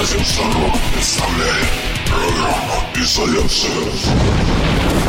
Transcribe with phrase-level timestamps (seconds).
[0.00, 1.68] Радио Шарок представляет
[2.06, 4.99] программу «Изоляция».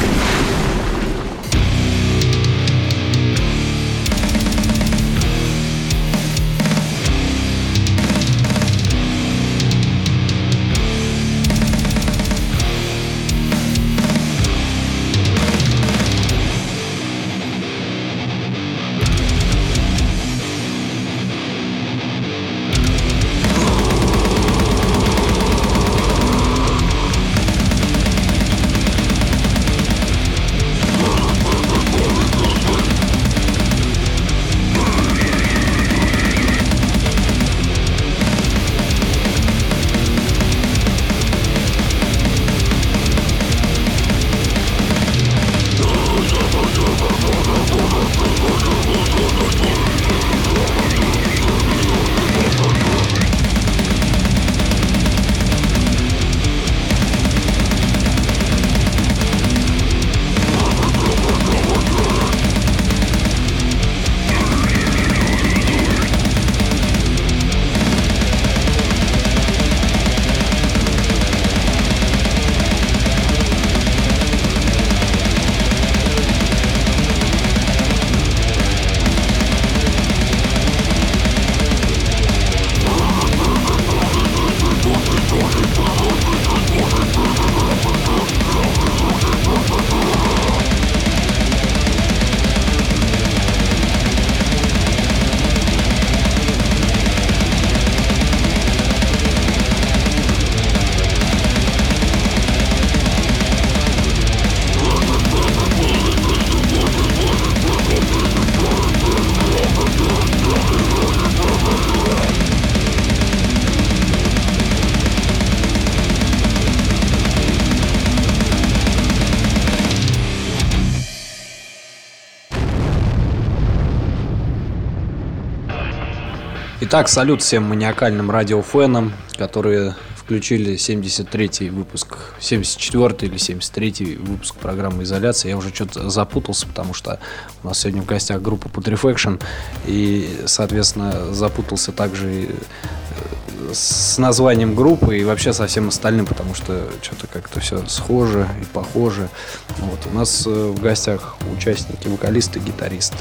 [126.91, 135.51] Итак, салют всем маниакальным радиофенам, которые включили 73-й выпуск, 74-й или 73-й выпуск программы «Изоляция».
[135.51, 137.21] Я уже что-то запутался, потому что
[137.63, 139.41] у нас сегодня в гостях группа Putrefaction,
[139.85, 146.53] и, соответственно, запутался также и э, с названием группы и вообще со всем остальным, потому
[146.53, 149.29] что что-то как-то все схоже и похоже.
[149.77, 149.99] Вот.
[150.11, 153.13] У нас э, в гостях участники, вокалисты, гитарист.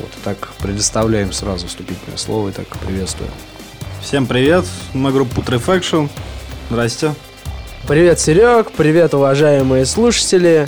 [0.00, 3.28] Вот, так предоставляем сразу вступительное слово и так приветствую.
[4.00, 6.08] Всем привет, мы группа Putrefaction.
[6.70, 7.12] Здрасте.
[7.86, 10.66] Привет, Серег, привет, уважаемые слушатели.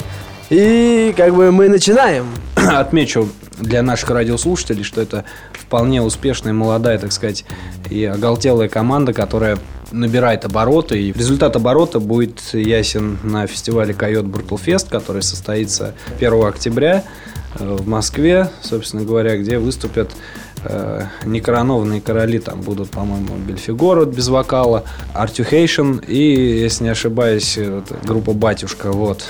[0.51, 2.27] И как бы мы начинаем.
[2.55, 3.27] Отмечу
[3.57, 7.43] для наших радиослушателей, что это вполне успешная, молодая, так сказать,
[7.89, 9.57] и оголтелая команда, которая
[9.93, 11.01] набирает обороты.
[11.01, 17.03] И результат оборота будет ясен на фестивале Койот Fest, который состоится 1 октября.
[17.59, 20.11] Э, в Москве, собственно говоря, где выступят
[20.63, 22.39] э, некоронованные короли.
[22.39, 24.83] Там будут, по-моему, Бельфигор без вокала,
[25.13, 26.17] Артюхейшн и,
[26.61, 27.57] если не ошибаюсь,
[28.03, 28.91] группа Батюшка.
[28.91, 29.23] Вот.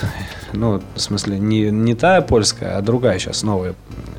[0.53, 3.75] Ну, в смысле, не, не та польская, а другая сейчас новая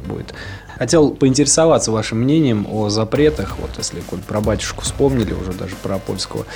[0.06, 0.34] будет.
[0.78, 5.98] Хотел поинтересоваться вашим мнением о запретах, вот если коль про батюшку вспомнили, уже даже про
[5.98, 6.46] польского,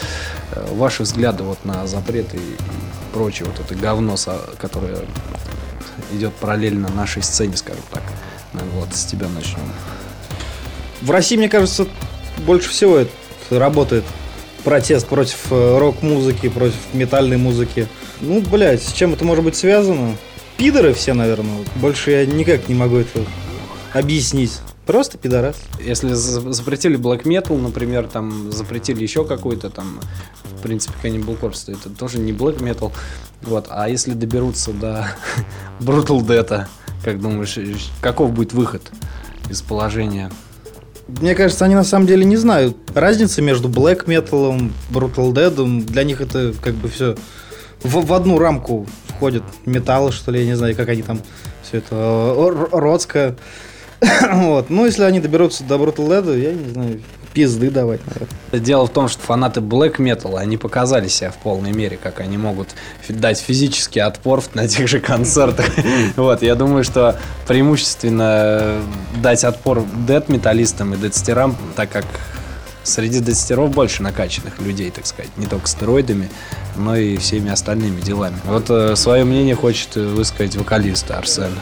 [0.52, 2.56] э, ваши взгляды вот на запреты и
[3.12, 4.16] прочее, вот это говно,
[4.58, 4.98] которое
[6.12, 8.02] идет параллельно нашей сцене, скажем так.
[8.74, 9.60] Вот, с тебя начнем.
[11.02, 11.86] В России, мне кажется,
[12.38, 13.12] больше всего это
[13.50, 14.04] работает
[14.64, 17.86] протест против э, рок-музыки, против метальной музыки.
[18.20, 20.16] Ну, блядь, с чем это может быть связано?
[20.56, 21.58] Пидоры все, наверное.
[21.76, 23.20] Больше я никак не могу это
[23.93, 24.60] объяснить.
[24.87, 25.56] Просто пидорас.
[25.78, 30.00] Если запретили black metal, например, там запретили еще какой-то там,
[30.44, 32.93] в принципе, Cannibal Corpse, это тоже не black metal.
[33.43, 33.66] Вот.
[33.69, 35.09] А если доберутся до
[35.81, 36.66] Brutal Death,
[37.04, 37.59] как думаешь,
[38.00, 38.91] каков будет выход
[39.50, 40.31] из положения?
[41.06, 45.84] Мне кажется, они на самом деле не знают разницы между Black Metal, Brutal Dead.
[45.87, 47.17] Для них это как бы все
[47.82, 49.43] в, в одну рамку входит.
[49.64, 51.20] Металл, что ли, я не знаю, как они там
[51.62, 53.37] все это родское.
[54.32, 54.70] вот.
[54.70, 57.00] Ну, если они доберутся до Brutal Dead, я не знаю,
[57.32, 58.60] пизды давать, наверное.
[58.64, 62.36] Дело в том, что фанаты Black Metal, они показали себя в полной мере, как они
[62.36, 62.68] могут
[63.08, 65.66] дать физический отпор на тех же концертах.
[66.16, 67.16] вот, я думаю, что
[67.46, 68.80] преимущественно
[69.22, 72.04] дать отпор дед-металлистам и дедстерам, так как
[72.82, 76.28] среди дедстеров больше накачанных людей, так сказать, не только стероидами,
[76.76, 78.36] но и всеми остальными делами.
[78.44, 81.52] Вот э, свое мнение хочет высказать вокалист Арсен.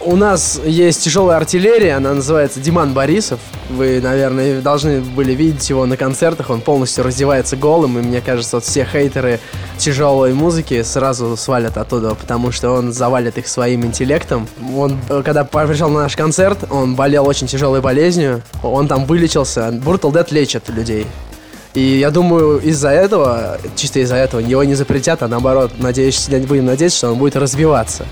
[0.00, 3.40] У нас есть тяжелая артиллерия, она называется Диман Борисов.
[3.68, 6.50] Вы, наверное, должны были видеть его на концертах.
[6.50, 9.40] Он полностью раздевается голым, и мне кажется, вот все хейтеры
[9.76, 14.46] тяжелой музыки сразу свалят оттуда, потому что он завалит их своим интеллектом.
[14.76, 18.42] Он, э, когда пришел на наш концерт, он болел очень тяжелой болезнью.
[18.62, 19.68] Он там вылечился.
[19.70, 21.08] Brutal Dead лечит людей.
[21.74, 26.66] И я думаю, из-за этого, чисто из-за этого, его не запретят, а наоборот, надеюсь, будем
[26.66, 28.06] надеяться, что он будет развиваться.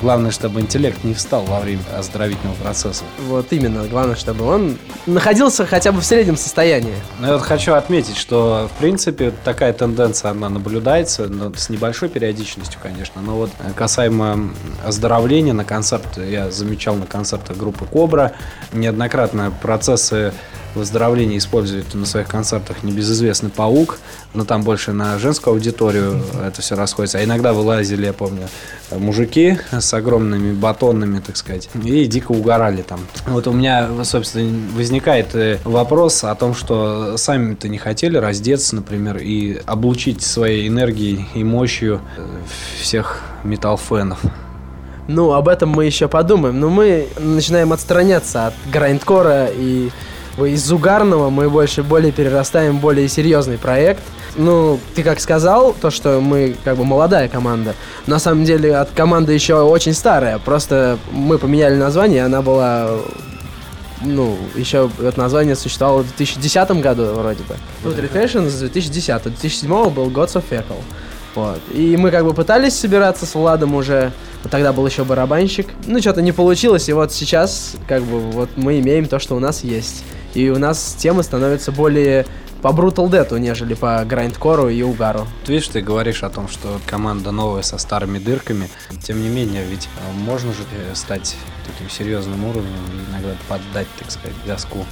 [0.00, 3.04] Главное, чтобы интеллект не встал во время оздоровительного процесса.
[3.26, 6.94] Вот именно, главное, чтобы он находился хотя бы в среднем состоянии.
[7.20, 12.08] Но я вот хочу отметить, что, в принципе, такая тенденция, она наблюдается, но с небольшой
[12.08, 13.20] периодичностью, конечно.
[13.22, 14.50] Но вот э, касаемо
[14.84, 18.32] оздоровления на концерт, я замечал на концертах группы Кобра,
[18.72, 20.32] неоднократно процессы
[20.74, 23.98] выздоровления использует на своих концертах небезызвестный паук,
[24.32, 27.18] но там больше на женскую аудиторию это все расходится.
[27.18, 28.48] А иногда вылазили, я помню,
[28.90, 33.00] мужики с огромными батонами, так сказать, и дико угорали там.
[33.26, 39.18] Вот у меня, собственно, возникает э, вопрос о том, что сами-то не хотели раздеться, например,
[39.18, 42.26] и облучить своей энергией и мощью э,
[42.80, 44.20] всех металл-фенов.
[45.06, 46.58] Ну, об этом мы еще подумаем.
[46.58, 49.90] Но мы начинаем отстраняться от грайндкора и
[50.42, 54.02] из угарного мы больше более перерастаем в более серьезный проект.
[54.36, 57.74] Ну, ты как сказал, то, что мы как бы молодая команда.
[58.06, 60.38] На самом деле, от команды еще очень старая.
[60.38, 62.90] Просто мы поменяли название, она была
[64.04, 67.56] ну, еще это название существовало в 2010 году вроде бы.
[67.82, 70.82] Тут Refashion с 2010 2007 был Gods of Fecal.
[71.34, 71.60] Вот.
[71.72, 75.68] И мы как бы пытались собираться с Владом уже, вот тогда был еще барабанщик.
[75.86, 79.40] Ну, что-то не получилось, и вот сейчас как бы вот мы имеем то, что у
[79.40, 80.04] нас есть.
[80.34, 82.26] И у нас темы становятся более
[82.64, 85.26] по Brutal Death, нежели по Грайндкору и Угару.
[85.44, 88.70] Ты видишь, ты говоришь о том, что команда новая со старыми дырками.
[89.02, 91.36] Тем не менее, ведь э, можно же э, стать
[91.66, 94.86] таким серьезным уровнем и иногда поддать, так сказать, газку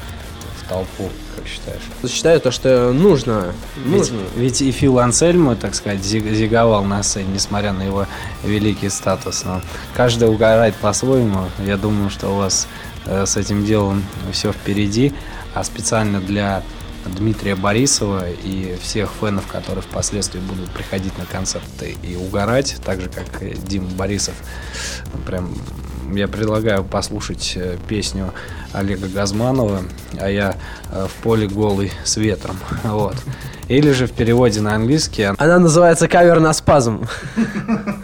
[0.60, 1.80] в толпу, как считаешь?
[2.06, 3.54] Считаю то, что нужно.
[3.86, 4.18] нужно.
[4.36, 8.06] Ведь, и Фил Ансельмо, так сказать, зиговал на сцене, несмотря на его
[8.44, 9.44] великий статус.
[9.44, 9.62] Но
[9.94, 11.46] каждый угорает по-своему.
[11.64, 12.68] Я думаю, что у вас
[13.06, 15.12] с этим делом все впереди,
[15.54, 16.62] а специально для
[17.06, 23.08] Дмитрия Борисова и всех фенов, которые впоследствии будут приходить на концерты и угорать, так же
[23.08, 24.34] как и Дим Борисов.
[25.26, 25.54] Прям
[26.12, 28.32] я предлагаю послушать э, песню
[28.72, 29.82] Олега Газманова,
[30.18, 30.56] а я
[30.90, 32.56] э, в поле голый с ветром.
[32.84, 33.16] Вот.
[33.68, 35.22] Или же в переводе на английский.
[35.38, 37.06] Она называется кавер на спазм.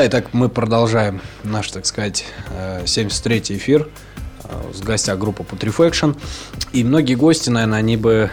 [0.00, 2.24] Да, итак, мы продолжаем наш, так сказать,
[2.86, 3.86] 73-й э, эфир
[4.44, 6.16] э, с гостя группы Putrefaction.
[6.72, 8.30] И многие гости, наверное, они бы,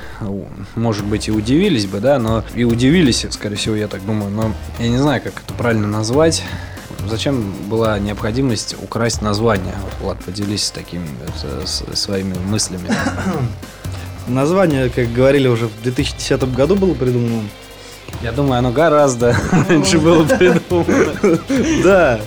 [0.75, 4.53] может быть, и удивились бы, да, но и удивились, скорее всего, я так думаю, но
[4.79, 6.41] я не знаю, как это правильно назвать.
[7.05, 9.75] Зачем была необходимость украсть название?
[9.83, 11.05] Вот, Влад, поделись такими
[11.65, 12.89] своими мыслями.
[14.29, 17.43] Название, как говорили, уже в 2010 году было придумано.
[18.21, 19.35] Я думаю, оно гораздо
[19.69, 21.39] раньше было придумано.
[21.83, 22.19] Да,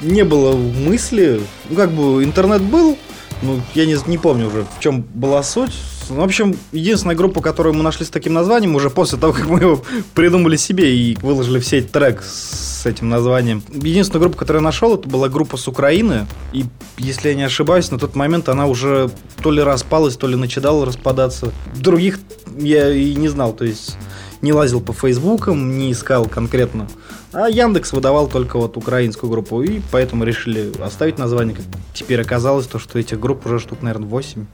[0.00, 1.40] не было мысли.
[1.68, 2.96] Ну, как бы интернет был,
[3.42, 5.72] ну, я не, не помню уже, в чем была суть.
[6.08, 9.46] Ну, в общем, единственная группа, которую мы нашли с таким названием, уже после того, как
[9.46, 9.82] мы его
[10.14, 13.62] придумали себе и выложили все эти трек с этим названием.
[13.72, 16.26] Единственная группа, которую я нашел, это была группа с Украины.
[16.52, 16.64] И,
[16.98, 19.10] если я не ошибаюсь, на тот момент она уже
[19.42, 21.52] то ли распалась, то ли начинала распадаться.
[21.76, 22.18] Других
[22.58, 23.96] я и не знал, то есть
[24.42, 26.88] не лазил по фейсбукам, не искал конкретно.
[27.32, 31.56] А Яндекс выдавал только вот украинскую группу, и поэтому решили оставить название.
[31.56, 34.46] Как теперь оказалось, то, что этих групп уже штук, наверное, 8.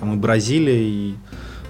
[0.00, 1.14] Там и Бразилия, и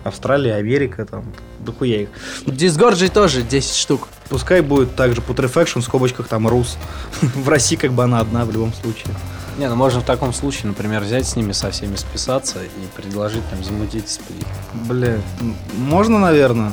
[0.02, 1.24] Австралия, Америка, там,
[1.60, 2.08] дохуя их.
[2.46, 4.08] Дисгорджи тоже 10 штук.
[4.28, 6.76] Пускай будет также Putrefaction в скобочках там Рус.
[7.20, 9.14] в России как бы она одна в любом случае.
[9.58, 13.46] Не, ну можно в таком случае, например, взять с ними со всеми списаться и предложить
[13.50, 14.46] там замутить сплит.
[14.88, 15.20] Бля,
[15.76, 16.72] можно, наверное.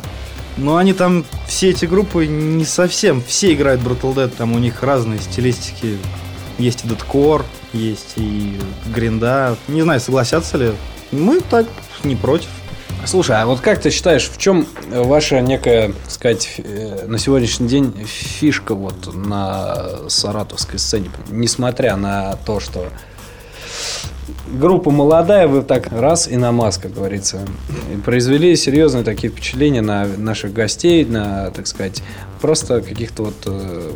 [0.59, 4.83] Но они там, все эти группы не совсем, все играют Brutal Dead, там у них
[4.83, 5.97] разные стилистики.
[6.57, 8.59] Есть и дедкор, есть и
[8.93, 9.55] гринда.
[9.69, 10.73] Не знаю, согласятся ли.
[11.11, 11.65] Мы так
[12.03, 12.49] не против.
[13.05, 17.69] Слушай, а вот как ты считаешь, в чем ваша некая, так сказать, э, на сегодняшний
[17.69, 22.89] день фишка вот на саратовской сцене, несмотря на то, что
[24.51, 27.39] группа молодая, вы так раз и намаз, как говорится,
[27.93, 32.01] и произвели серьезные такие впечатления на наших гостей, на, так сказать,
[32.41, 33.91] просто каких-то вот, э,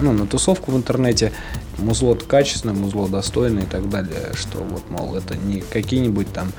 [0.00, 1.32] ну, на тусовку в интернете,
[1.78, 6.52] музло качественное, музло достойное и так далее, что вот, мол, это не какие-нибудь там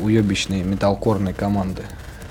[0.00, 1.82] уебищные металкорные команды.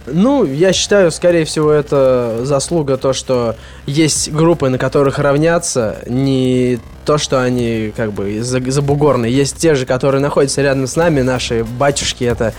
[0.07, 3.55] Ну, я считаю, скорее всего, это заслуга то, что
[3.85, 6.79] есть группы, на которых равняться, не
[7.11, 9.33] то, что они как бы за- забугорные.
[9.33, 12.53] Есть те же, которые находятся рядом с нами, наши батюшки, это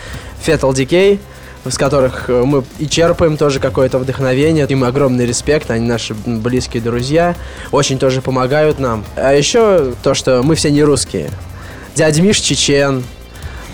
[0.46, 1.18] Fatal Decay,
[1.64, 4.66] с которых э, мы и черпаем тоже какое-то вдохновение.
[4.66, 7.34] Им огромный респект, они наши близкие друзья,
[7.70, 9.06] очень тоже помогают нам.
[9.16, 11.30] А еще то, что мы все не русские.
[11.94, 13.04] Дядя Миш чечен,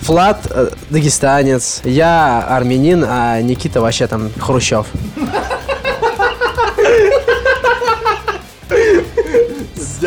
[0.03, 4.85] Флат э, дагестанец, я армянин, а Никита вообще там Хрущев.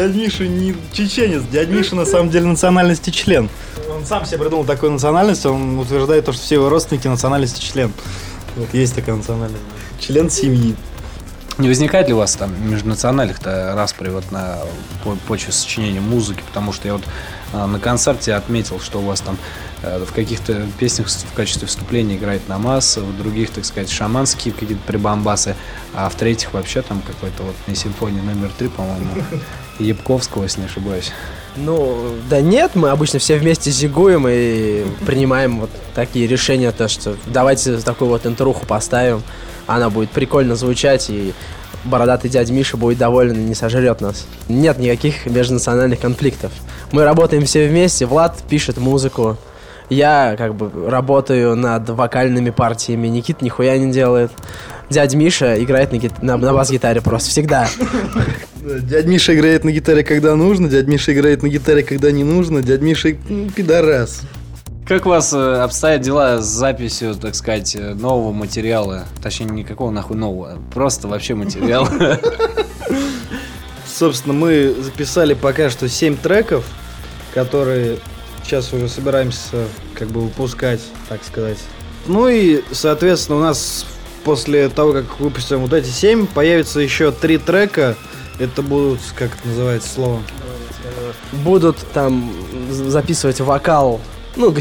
[0.03, 3.49] Дядя Миша не чеченец, дядя Миша на самом деле национальности член.
[3.89, 7.93] Он сам себе придумал такую национальность, он утверждает то, что все его родственники национальности член.
[8.57, 9.63] Вот есть такая национальность.
[10.01, 10.75] Член семьи.
[11.59, 14.59] Не возникает ли у вас там межнациональных-то распри вот на
[15.05, 16.43] по- почве сочинения музыки?
[16.49, 17.05] Потому что я вот
[17.53, 19.37] а, на концерте отметил, что у вас там
[19.83, 24.83] э, в каких-то песнях в качестве вступления играет намаз, в других, так сказать, шаманские какие-то
[24.85, 25.55] прибамбасы,
[25.95, 29.07] а в третьих вообще там какой-то вот не симфония номер три, по-моему,
[29.83, 31.13] Ябковского, если не ошибаюсь.
[31.57, 31.99] Ну,
[32.31, 37.77] да нет, мы обычно все вместе зигуем и принимаем вот такие решения, то что давайте
[37.79, 39.23] такую вот интруху поставим,
[39.67, 41.35] она будет прикольно звучать, и
[41.85, 44.27] бородатый дядя Миша будет доволен и не сожрет нас.
[44.49, 46.53] Нет никаких межнациональных конфликтов.
[46.91, 49.37] Мы работаем все вместе, Влад пишет музыку,
[49.91, 54.31] я как бы работаю над вокальными партиями, Никит нихуя не делает.
[54.89, 57.69] Дядя Миша играет на, гит- на, на бас-гитаре просто всегда.
[58.63, 62.63] Дядя Миша играет на гитаре, когда нужно, дядя Миша играет на гитаре, когда не нужно,
[62.63, 64.21] дядя Миша м, пидорас.
[64.87, 69.07] Как у вас э, обстоят дела с записью, так сказать, э, нового материала?
[69.21, 72.21] Точнее, никакого нахуй нового, просто вообще материала.
[73.87, 76.65] Собственно, мы записали пока что 7 треков,
[77.35, 77.99] которые
[78.45, 81.59] сейчас уже собираемся как бы выпускать, так сказать.
[82.07, 83.87] Ну и, соответственно, у нас
[84.25, 87.97] после того, как выпустим вот эти 7, появится еще 3 трека.
[88.39, 90.21] Это будут, как это называется слово?
[91.33, 92.31] будут там
[92.71, 94.01] записывать вокал,
[94.37, 94.55] ну,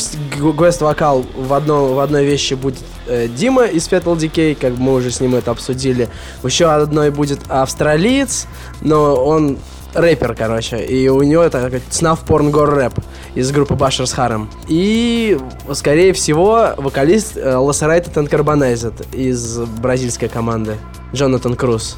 [0.54, 5.12] гость-вокал в, одно, в одной вещи будет э, Дима из Fatal Decay, как мы уже
[5.12, 6.10] с ним это обсудили.
[6.44, 8.48] Еще одной будет австралиец,
[8.82, 9.58] но он
[9.94, 13.04] рэпер, короче, и у него это Porn Gore Rap
[13.36, 14.48] из группы Bashers Harem.
[14.68, 15.38] И,
[15.74, 20.76] скорее всего, вокалист э, and Carbonized из бразильской команды
[21.14, 21.98] Джонатан Круз.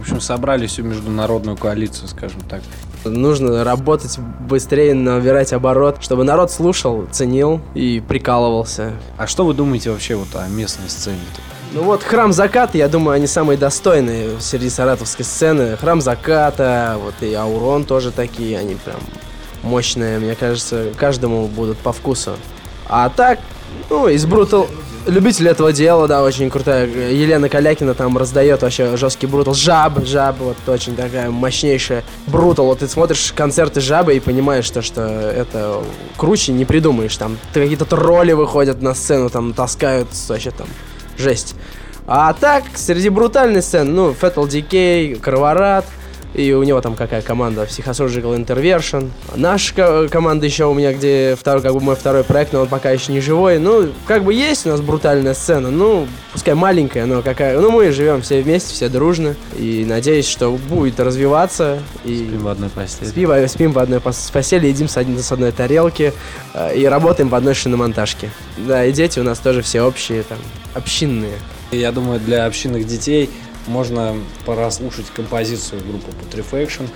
[0.00, 2.62] В общем, собрали всю международную коалицию, скажем так.
[3.04, 8.94] Нужно работать быстрее, набирать оборот, чтобы народ слушал, ценил и прикалывался.
[9.18, 11.20] А что вы думаете вообще вот о местной сцене?
[11.74, 15.76] Ну вот Храм Заката, я думаю, они самые достойные среди саратовской сцены.
[15.76, 19.00] Храм Заката, вот и Аурон тоже такие, они прям
[19.62, 22.36] мощные, мне кажется, каждому будут по вкусу.
[22.88, 23.38] А так,
[23.90, 24.66] ну, из Brutal...
[25.06, 26.86] любитель этого дела, да, очень крутая.
[26.86, 29.54] Елена Калякина там раздает вообще жесткий брутал.
[29.54, 32.66] Жаб, жаб, вот очень такая мощнейшая брутал.
[32.66, 35.82] Вот ты смотришь концерты жабы и понимаешь, что, что это
[36.16, 37.16] круче не придумаешь.
[37.16, 40.66] Там какие-то тролли выходят на сцену, там таскают вообще там
[41.18, 41.54] жесть.
[42.06, 45.84] А так, среди брутальной сцены, ну, Fatal Decay, Кроворат,
[46.34, 49.10] и у него там какая команда Psychosurgical Intervention.
[49.34, 52.90] Наша команда еще у меня, где второй, как бы мой второй проект, но он пока
[52.90, 53.58] еще не живой.
[53.58, 57.58] Ну, как бы есть у нас брутальная сцена, ну, пускай маленькая, но какая.
[57.58, 59.34] Ну, мы живем все вместе, все дружно.
[59.58, 61.80] И надеюсь, что будет развиваться.
[62.04, 63.08] И Спим в одной постели.
[63.08, 66.12] спим, спим в одной пос- постели, едим с, один- с одной тарелки
[66.54, 68.30] э, и работаем в одной шиномонтажке.
[68.58, 70.38] Да, и дети у нас тоже все общие, там,
[70.74, 71.34] общинные.
[71.72, 73.30] Я думаю, для общинных детей
[73.66, 74.14] можно
[74.44, 76.88] прослушать композицию группы Putrefaction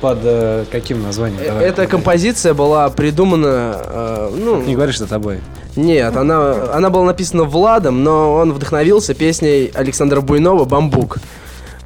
[0.00, 1.40] под э, каким названием?
[1.42, 5.40] Э, Давай Эта композиция была придумана, э, ну, Не говоришь, что тобой.
[5.76, 11.18] Нет, она, она была написана Владом, но он вдохновился песней Александра Буйнова «Бамбук».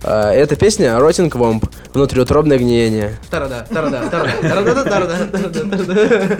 [0.03, 3.19] Э, Эта песня «Ротинг Вомп», «Внутриутробное гниение».
[3.31, 6.39] Тарада, тарада, тарада, тарада, тарада, тарада, тарада.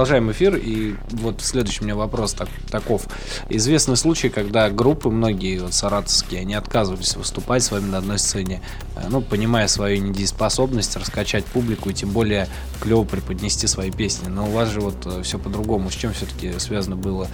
[0.00, 3.02] Продолжаем эфир, и вот следующий у меня вопрос так- таков.
[3.50, 8.62] Известны случаи, когда группы, многие вот, саратовские, они отказывались выступать с вами на одной сцене,
[8.96, 12.48] э, ну, понимая свою недееспособность, раскачать публику и тем более
[12.80, 14.28] клево преподнести свои песни.
[14.28, 15.90] Но у вас же вот все по-другому.
[15.90, 17.28] С чем все-таки связано было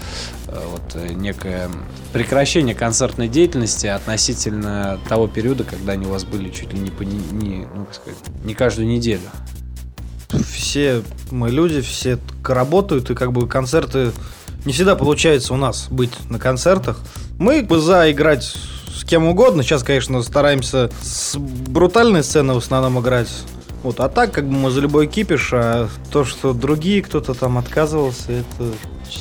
[0.49, 1.71] э, вот э, некое
[2.13, 7.03] прекращение концертной деятельности относительно того периода, когда они у вас были чуть ли не, по,
[7.03, 9.31] не, ну, сказать, не каждую неделю?
[10.77, 14.13] Все мы люди, все работают, и как бы концерты...
[14.67, 17.01] Не всегда получается у нас быть на концертах.
[17.39, 18.55] Мы за играть
[18.95, 19.63] с кем угодно.
[19.63, 23.31] Сейчас, конечно, стараемся с брутальной сцены в основном играть.
[23.85, 27.57] Вот, а так, как бы мы за любой кипиш, а то, что другие кто-то там
[27.57, 28.71] отказывался, это...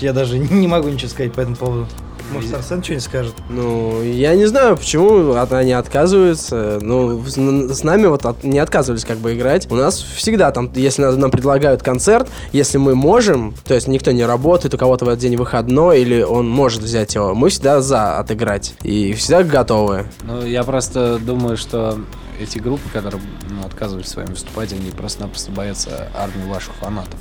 [0.01, 1.87] Я даже не могу ничего сказать по этому поводу.
[2.33, 3.33] Может, Арсен что-нибудь скажет?
[3.49, 6.79] Ну, я не знаю, почему от- они отказываются.
[6.81, 9.69] Ну, с, нами вот от- не отказывались как бы играть.
[9.71, 14.11] У нас всегда там, если нам, нам предлагают концерт, если мы можем, то есть никто
[14.11, 17.81] не работает, у кого-то в этот день выходной, или он может взять его, мы всегда
[17.81, 18.73] за отыграть.
[18.83, 20.05] И всегда готовы.
[20.23, 21.97] Ну, я просто думаю, что
[22.39, 27.19] эти группы, которые ну, отказывались с вами выступать, они просто-напросто боятся армии ваших фанатов.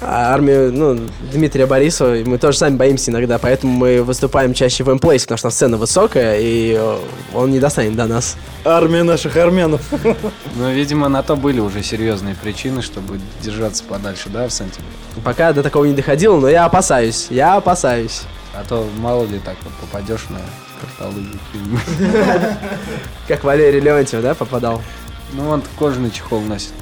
[0.00, 0.98] А армию, ну,
[1.32, 5.50] Дмитрия Борисова, мы тоже сами боимся иногда, поэтому мы выступаем чаще в M-Place, потому что
[5.50, 6.98] сцена высокая, и э,
[7.32, 8.36] он не достанет до нас.
[8.64, 9.80] Армия наших армянов.
[10.56, 14.70] Ну, видимо, на то были уже серьезные причины, чтобы держаться подальше, да, Арсен?
[14.70, 14.84] тебе?
[15.24, 18.22] Пока до такого не доходило, но я опасаюсь, я опасаюсь.
[18.54, 20.38] А то мало ли так вот попадешь на
[20.80, 21.38] карталыгу.
[23.28, 24.80] Как Валерий Леонтьев, да, попадал?
[25.32, 26.72] Ну, он кожаный чехол носит.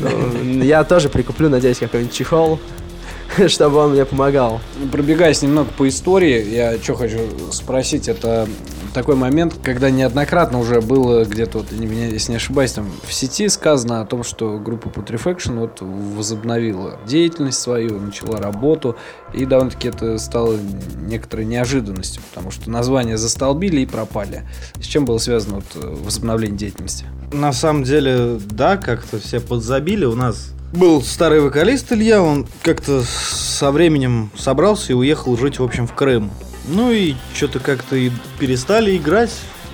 [0.00, 2.58] Ну, я тоже прикуплю, надеюсь, какой-нибудь чехол,
[3.48, 4.60] чтобы он мне помогал.
[4.80, 7.20] Ну, Пробегаясь немного по истории, я что хочу
[7.52, 8.48] спросить, это
[8.92, 14.00] такой момент, когда неоднократно уже было где-то, вот, если не ошибаюсь, там в сети сказано
[14.00, 18.96] о том, что группа Putrefaction вот возобновила деятельность свою, начала работу,
[19.32, 20.56] и довольно-таки это стало
[21.00, 24.48] некоторой неожиданностью, потому что название застолбили и пропали.
[24.80, 27.06] С чем было связано вот, возобновление деятельности?
[27.32, 30.04] На самом деле, да, как-то все подзабили.
[30.04, 35.64] У нас был старый вокалист Илья, он как-то со временем собрался и уехал жить, в
[35.64, 36.30] общем, в Крым.
[36.66, 39.32] Ну и что-то как-то и перестали играть.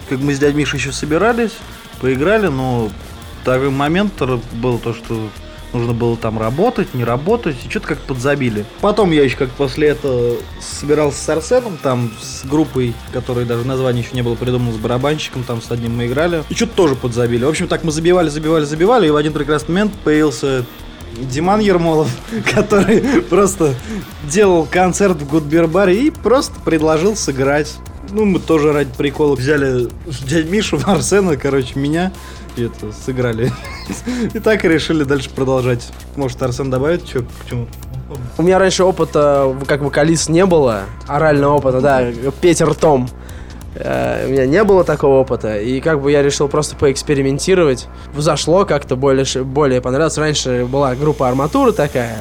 [0.09, 1.53] Как мы с дядь Мишей еще собирались,
[2.01, 2.91] поиграли, но
[3.45, 4.13] такой момент
[4.53, 5.29] был то, что
[5.73, 8.65] нужно было там работать, не работать, и что-то как-то подзабили.
[8.81, 14.05] Потом я еще как после этого собирался с Арсеном, там с группой, которой даже название
[14.05, 17.45] еще не было придумано, с барабанщиком, там с одним мы играли, и что-то тоже подзабили.
[17.45, 20.65] В общем, так мы забивали, забивали, забивали, и в один прекрасный момент появился
[21.17, 22.09] Диман Ермолов,
[22.55, 23.75] который просто
[24.25, 27.75] делал концерт в Гудбербаре и просто предложил сыграть.
[28.11, 29.89] Ну, мы тоже ради прикола взяли
[30.25, 32.13] дядь Мишу, Арсена, короче, меня,
[32.57, 33.53] и это, сыграли.
[34.35, 35.89] И так и решили дальше продолжать.
[36.17, 37.67] Может, Арсен добавит что к чему?
[38.39, 42.05] У меня раньше опыта как вокалист не было, орального опыта, да,
[42.41, 43.09] петь ртом.
[43.79, 47.87] Э, У меня не было такого опыта, и как бы я решил просто поэкспериментировать.
[48.17, 50.19] Зашло как-то более, более понравилось.
[50.19, 52.17] Раньше была группа Арматура такая,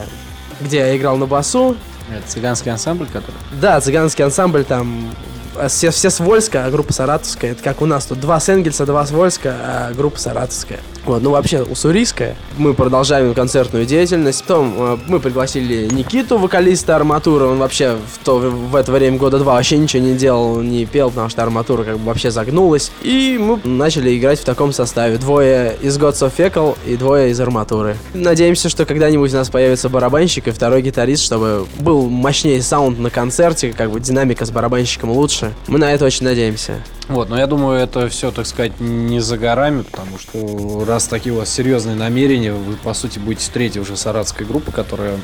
[0.62, 1.76] где я играл на басу.
[2.15, 3.36] Это цыганский ансамбль, который...
[3.60, 5.12] Да, цыганский ансамбль там
[5.58, 7.54] а все, все с Вольска, а группа Саратовская.
[7.54, 10.80] Это как у нас тут два с Энгельса, два с Вольска, а группа Саратовская.
[11.06, 12.36] Вот, ну вообще уссурийская.
[12.58, 14.44] Мы продолжаем концертную деятельность.
[14.44, 17.46] Потом э, мы пригласили Никиту, вокалиста Арматуры.
[17.46, 21.10] Он вообще в, то, в это время года два вообще ничего не делал, не пел,
[21.10, 22.91] потому что Арматура как бы вообще загнулась.
[23.04, 25.18] И мы начали играть в таком составе.
[25.18, 27.98] Двое из Gods of Fecal и двое из Арматуры.
[28.13, 33.12] Надеемся, что когда-нибудь у нас появится барабанщик и второй гитарист, чтобы был мощнее саунд на
[33.12, 35.54] концерте, как бы динамика с барабанщиком лучше.
[35.68, 36.82] Мы на это очень надеемся.
[37.08, 41.34] Вот, но я думаю, это все, так сказать, не за горами, потому что раз такие
[41.34, 45.18] у вас серьезные намерения, вы, по сути, будете третьей уже саратской группы, которая э,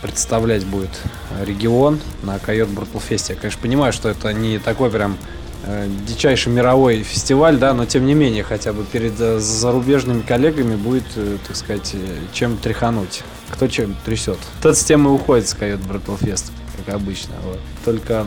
[0.00, 0.90] представлять будет
[1.44, 3.34] регион на Койот Брутал Фесте.
[3.34, 5.18] Я, конечно, понимаю, что это не такой прям
[5.64, 10.76] э, дичайший мировой фестиваль, да, но тем не менее, хотя бы перед э, зарубежными коллегами
[10.76, 11.98] будет, э, так сказать, э,
[12.32, 13.22] чем тряхануть.
[13.50, 14.38] Кто чем трясет.
[14.62, 17.34] Тот с тем и уходит с Койот Брутал Фест, как обычно.
[17.42, 17.58] Вот.
[17.84, 18.26] Только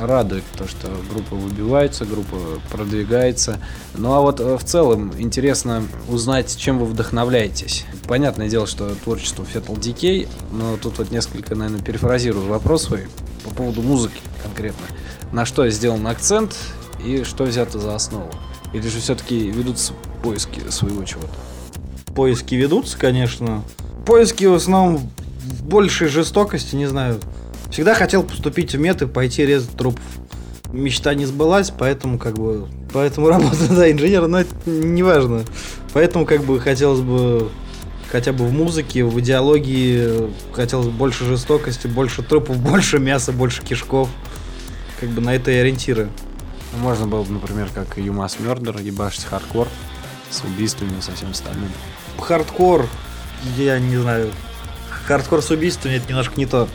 [0.00, 2.36] радует то, что группа выбивается, группа
[2.70, 3.58] продвигается.
[3.94, 7.84] Ну а вот э, в целом интересно узнать, чем вы вдохновляетесь.
[8.06, 13.06] Понятное дело, что творчество Fatal Decay, но тут вот несколько, наверное, перефразирую вопрос свой
[13.44, 14.86] по поводу музыки конкретно.
[15.32, 16.56] На что сделан акцент
[17.04, 18.30] и что взято за основу?
[18.72, 21.34] Или же все-таки ведутся поиски своего чего-то?
[22.14, 23.62] Поиски ведутся, конечно.
[24.06, 25.10] Поиски в основном
[25.42, 27.20] в большей жестокости, не знаю.
[27.72, 30.04] Всегда хотел поступить в мет и пойти резать трупов.
[30.72, 32.68] Мечта не сбылась, поэтому как бы...
[32.92, 35.42] Поэтому работаю, да, инженером, но это не важно.
[35.94, 37.50] Поэтому как бы хотелось бы
[38.10, 43.62] хотя бы в музыке, в идеологии хотелось бы больше жестокости, больше трупов, больше мяса, больше
[43.62, 44.10] кишков.
[45.00, 46.10] Как бы на это и ориентиры.
[46.78, 49.66] Можно было бы, например, как Юмас Мердер, ебашить хардкор
[50.30, 51.70] с убийствами и со всем остальным.
[52.18, 52.86] хардкор,
[53.56, 54.30] я не знаю,
[54.90, 56.68] хардкор с убийствами это немножко не то.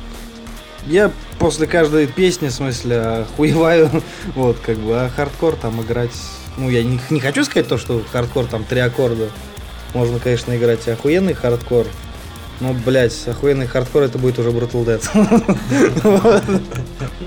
[0.90, 3.90] Я после каждой песни, в смысле, охуеваю,
[4.36, 6.16] вот, как бы, а хардкор там играть,
[6.56, 9.30] ну, я не, не хочу сказать то, что хардкор там три аккорда.
[9.94, 11.88] Можно, конечно, играть охуенный хардкор,
[12.60, 15.02] но, блядь, охуенный хардкор это будет уже Brutal Death.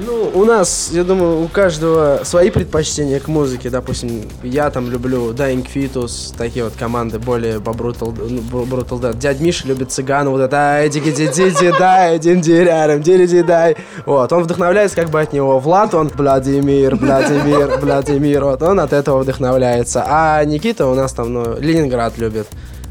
[0.03, 3.69] Ну, у нас, я думаю, у каждого свои предпочтения к музыке.
[3.71, 9.01] Допустим, я там люблю Dying Fetus, такие вот команды более по Brutal, ну, Bru- Brutal
[9.01, 9.17] Death.
[9.19, 13.27] Дядь Миша любит цыгана, вот это ай диги ди ди ди дай дин дирярам дири
[13.27, 15.59] ди дай Вот, он вдохновляется как бы от него.
[15.59, 20.05] Влад, он Владимир, Владимир, Владимир, вот, он от этого вдохновляется.
[20.07, 22.47] А Никита у нас там, ну, Ленинград любит.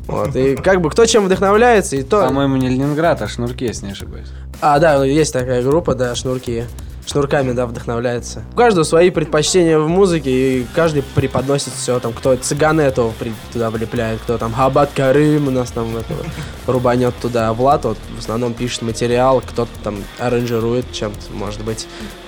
[0.09, 2.25] Вот, и как бы кто чем вдохновляется, и то...
[2.25, 4.27] По-моему, не Ленинград, а Шнурки, если не ошибаюсь.
[4.61, 6.65] А, да, есть такая группа, да, шнурки.
[7.07, 8.43] Шнурками, да, вдохновляется.
[8.53, 13.33] У каждого свои предпочтения в музыке, и каждый преподносит все, там, кто цыганы этого при-
[13.51, 16.19] туда влепляет, кто там Хабат Карым у нас там этого
[16.67, 17.51] рубанет туда.
[17.53, 21.87] Влад вот в основном пишет материал, кто-то там аранжирует чем-то, может быть.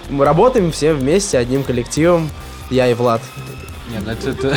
[0.09, 2.29] Мы работаем все вместе, одним коллективом,
[2.71, 3.21] я и Влад.
[3.91, 4.55] Нет, ну это-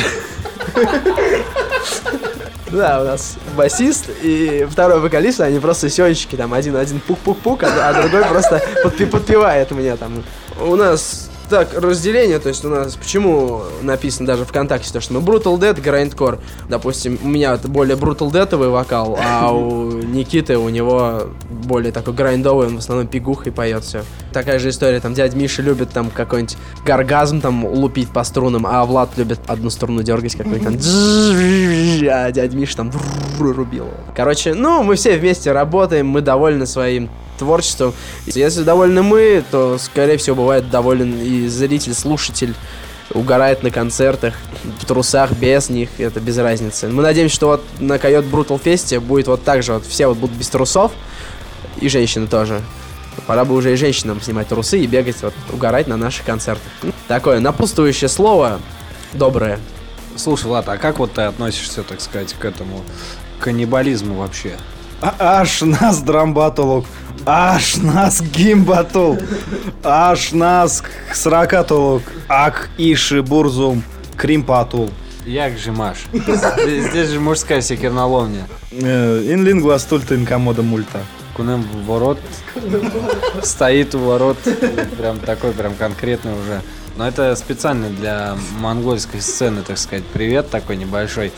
[2.75, 7.89] Да, у нас басист и второй вокалист, они просто сёнчики, там один один пук-пук-пук, а,
[7.89, 10.23] а другой просто подпи- подпевает мне там.
[10.59, 15.19] У нас так, разделение, то есть у нас, почему написано даже ВКонтакте, то, что мы
[15.21, 20.69] Brutal Dead, Grindcore, допустим, у меня это более Brutal Deadовый вокал, а у Никиты у
[20.69, 24.03] него более такой грайндовый, он в основном пигухой поет все.
[24.33, 28.83] Такая же история, там дядя Миша любит там какой-нибудь гаргазм там лупить по струнам, а
[28.85, 30.73] Влад любит одну струну дергать какой-нибудь там,
[32.11, 32.91] а дядя Миша там
[33.39, 33.87] рубил.
[34.15, 37.93] Короче, ну, мы все вместе работаем, мы довольны своим творчеством.
[38.25, 42.53] Если довольны мы, то, скорее всего, бывает доволен и зритель, слушатель,
[43.11, 44.33] угорает на концертах,
[44.81, 46.87] в трусах, без них, это без разницы.
[46.87, 50.17] Мы надеемся, что вот на Койот Brutal Фесте будет вот так же, вот все вот
[50.17, 50.91] будут без трусов,
[51.79, 52.61] и женщины тоже.
[53.27, 56.69] Пора бы уже и женщинам снимать трусы и бегать, вот, угорать на наших концертах.
[56.83, 58.59] Ну, Такое напутствующее слово,
[59.13, 59.59] доброе.
[60.17, 62.83] Слушай, Влад, а как вот ты относишься, так сказать, к этому
[63.39, 64.57] каннибализму вообще?
[65.01, 66.85] А- Аж нас драмбатулук,
[67.25, 69.17] аж нас гимбатул,
[69.83, 70.83] аж нас
[71.13, 73.83] сракатулук, ак иши бурзум
[74.17, 74.89] кримпатул.
[75.25, 76.05] Як же Маш?
[76.13, 78.47] Здесь же мужская секерноловня.
[78.71, 80.99] Ин лингва стульта инкомода мульта.
[81.35, 82.19] Кунем ворот.
[83.41, 84.37] Стоит у ворот.
[84.97, 86.61] Прям такой, прям конкретный уже.
[86.95, 91.33] Но это специально для монгольской сцены, так сказать, привет такой небольшой.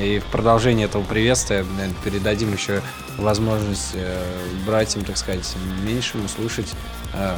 [0.00, 2.80] И в продолжении этого приветствия наверное, передадим еще
[3.18, 4.22] возможность э,
[4.66, 5.46] братьям, так сказать,
[5.84, 6.68] меньшим услышать
[7.12, 7.34] э,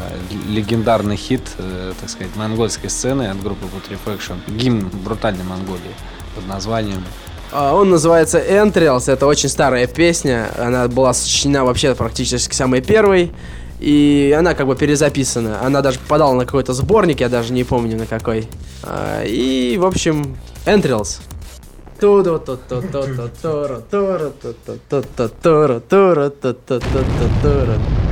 [0.49, 4.37] легендарный хит, э, так сказать, монгольской сцены от группы Putrefaction.
[4.47, 5.95] Гимн брутальной Монголии
[6.37, 7.03] под названием
[7.51, 13.33] А, Он называется Entrials, это очень старая песня, она была сочинена вообще практически самой первой,
[13.81, 15.61] и она как бы перезаписана.
[15.61, 18.49] Она даже попадала на какой-то сборник, я даже не помню на какой.
[18.85, 20.37] А, И, в общем,
[20.67, 21.19] Entrials.
[22.05, 28.04] トドトトトトトロトロトトトトトロトロトトトトロ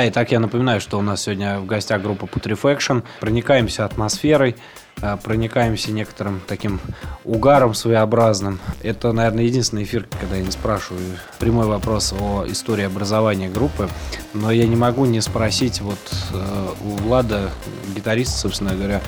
[0.00, 3.02] Да, и так я напоминаю, что у нас сегодня в гостях группа Putrefaction.
[3.20, 4.56] Проникаемся атмосферой,
[5.02, 6.80] э, проникаемся некоторым таким
[7.22, 8.60] угаром своеобразным.
[8.82, 13.90] Это, наверное, единственный эфир, когда я не спрашиваю прямой вопрос о истории образования группы.
[14.32, 15.98] Но я не могу не спросить вот
[16.32, 17.50] э, у Влада,
[17.94, 19.02] гитариста, собственно говоря,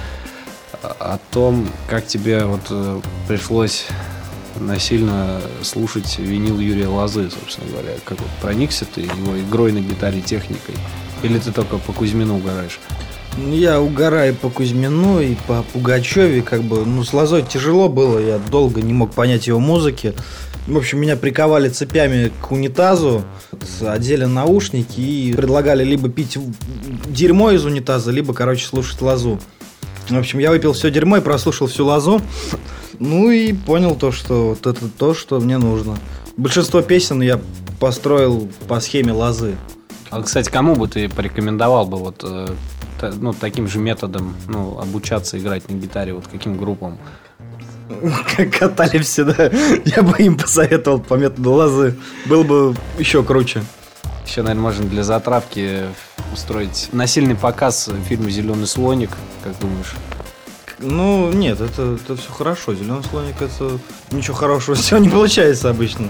[0.83, 3.87] о том, как тебе вот э, пришлось
[4.59, 7.95] насильно слушать винил Юрия Лозы, собственно говоря.
[8.05, 10.75] Как вот проникся ты его игрой на гитаре, техникой?
[11.23, 12.81] Или ты только по Кузьмину угораешь?
[13.37, 18.19] Ну, Я угораю по Кузьмину и по Пугачеве, как бы, ну, с Лозой тяжело было,
[18.19, 20.15] я долго не мог понять его музыки.
[20.67, 23.25] В общем, меня приковали цепями к унитазу,
[23.81, 26.39] одели наушники и предлагали либо пить
[27.07, 29.41] дерьмо из унитаза, либо, короче, слушать Лозу.
[30.09, 32.21] В общем, я выпил все дерьмо и прослушал всю Лозу.
[33.05, 35.99] Ну и понял то, что вот это то, что мне нужно.
[36.37, 37.41] Большинство песен я
[37.81, 39.57] построил по схеме Лозы.
[40.11, 42.55] А, кстати, кому бы ты порекомендовал бы вот э,
[43.19, 46.15] ну, таким же методом ну, обучаться играть на гитаре?
[46.15, 46.97] Вот каким группам?
[48.37, 49.51] Как катали все, да.
[49.85, 51.99] Я бы им посоветовал по методу лозы.
[52.27, 53.65] Было бы еще круче.
[54.25, 55.87] Еще, наверное, можно для затравки
[56.33, 59.11] устроить насильный показ фильма «Зеленый слоник».
[59.43, 59.93] Как думаешь?
[60.83, 62.75] Ну, нет, это, это все хорошо.
[62.75, 63.79] Зеленый слоник это
[64.11, 66.09] ничего хорошего все не получается обычно.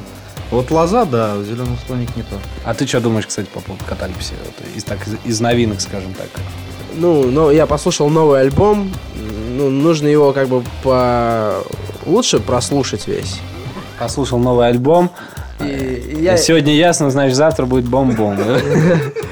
[0.51, 2.37] Вот лоза, да, зеленый слоник не то.
[2.65, 4.35] А ты что думаешь, кстати, по поводу каталипсии?
[4.45, 6.29] Вот из, так, из, из новинок, скажем так.
[6.95, 8.93] Ну, но я послушал новый альбом.
[9.57, 11.55] Ну, нужно его как бы по...
[12.05, 13.41] лучше прослушать весь.
[13.99, 15.11] Послушал новый альбом.
[15.61, 16.37] И, и я...
[16.37, 18.39] Сегодня ясно, значит, завтра будет бом-бом.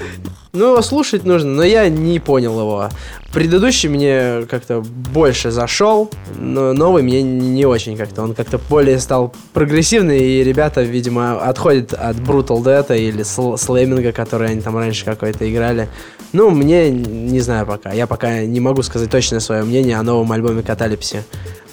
[0.52, 2.88] Ну, его слушать нужно, но я не понял его.
[3.32, 8.22] Предыдущий мне как-то больше зашел, но новый мне не очень как-то.
[8.22, 14.10] Он как-то более стал прогрессивный, и ребята, видимо, отходят от Brutal Death или сл- слейминга,
[14.10, 15.88] который они там раньше какой-то играли.
[16.32, 17.92] Ну, мне не знаю пока.
[17.92, 21.22] Я пока не могу сказать точное свое мнение о новом альбоме Каталипси.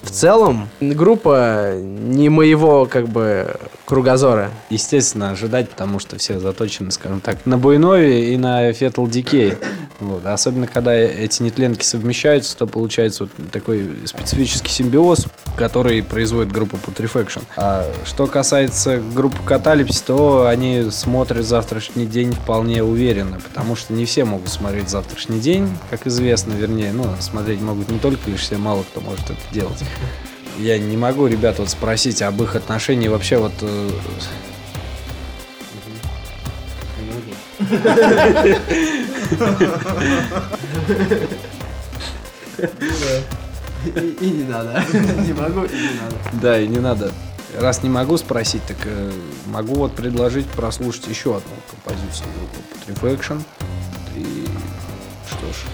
[0.07, 4.51] В целом, группа не моего, как бы, кругозора.
[4.69, 9.57] Естественно, ожидать, потому что все заточены, скажем так, на Буйнове и на Fetal Decay.
[9.99, 10.25] Вот.
[10.25, 15.25] Особенно, когда эти нетленки совмещаются, то получается вот такой специфический симбиоз,
[15.57, 17.43] который производит группа Putrefaction.
[17.57, 24.05] А что касается группы Каталипси, то они смотрят завтрашний день вполне уверенно, потому что не
[24.05, 28.57] все могут смотреть завтрашний день, как известно, вернее, ну, смотреть могут не только лишь все,
[28.57, 29.83] мало кто может это делать.
[30.59, 33.53] Я не могу ребят вот спросить об их отношении вообще вот...
[33.61, 33.89] э,
[43.85, 44.83] И, не надо.
[44.93, 46.15] Не могу, и не надо.
[46.41, 47.11] Да, и не надо.
[47.57, 49.11] Раз не могу спросить, так э,
[49.47, 53.41] могу вот предложить прослушать еще одну композицию группы Putrefaction.
[54.15, 54.45] И
[55.27, 55.65] что ж,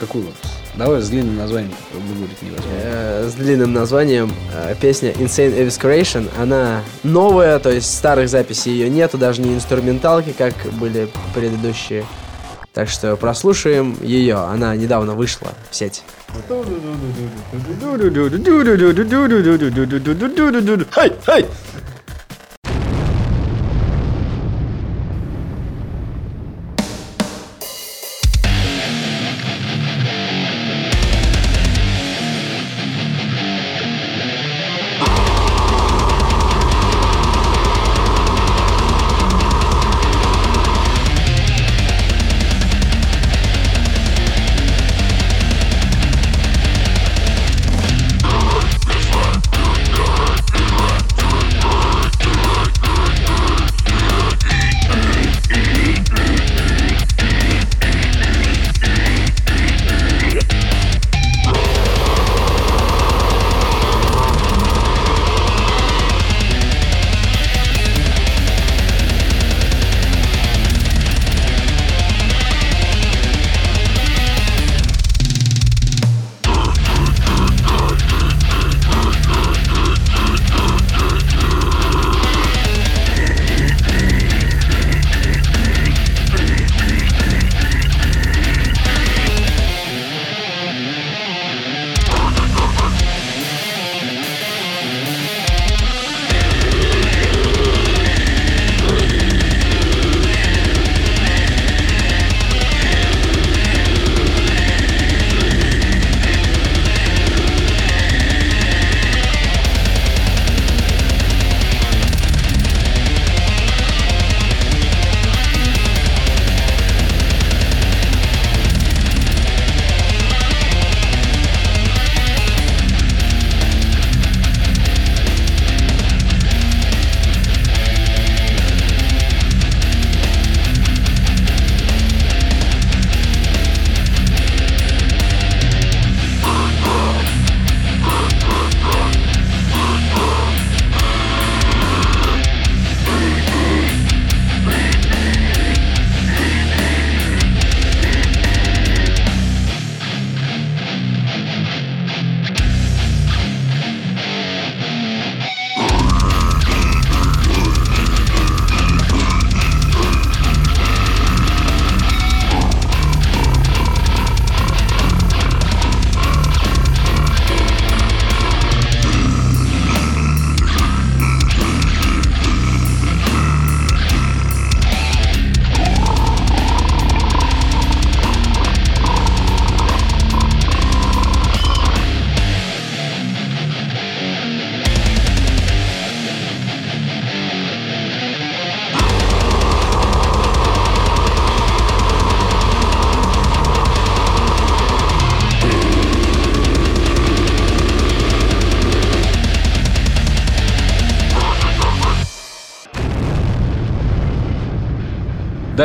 [0.00, 0.26] какую?
[0.74, 2.70] Давай с длинным названием, выговорить невозможно.
[2.82, 6.28] Э, с длинным названием э, песня Insane Evisceration.
[6.38, 12.04] Она новая, то есть старых записей ее нету, даже не инструменталки, как были предыдущие.
[12.72, 14.36] Так что прослушаем ее.
[14.36, 16.02] Она недавно вышла в сеть.
[20.92, 21.46] Хай, хай!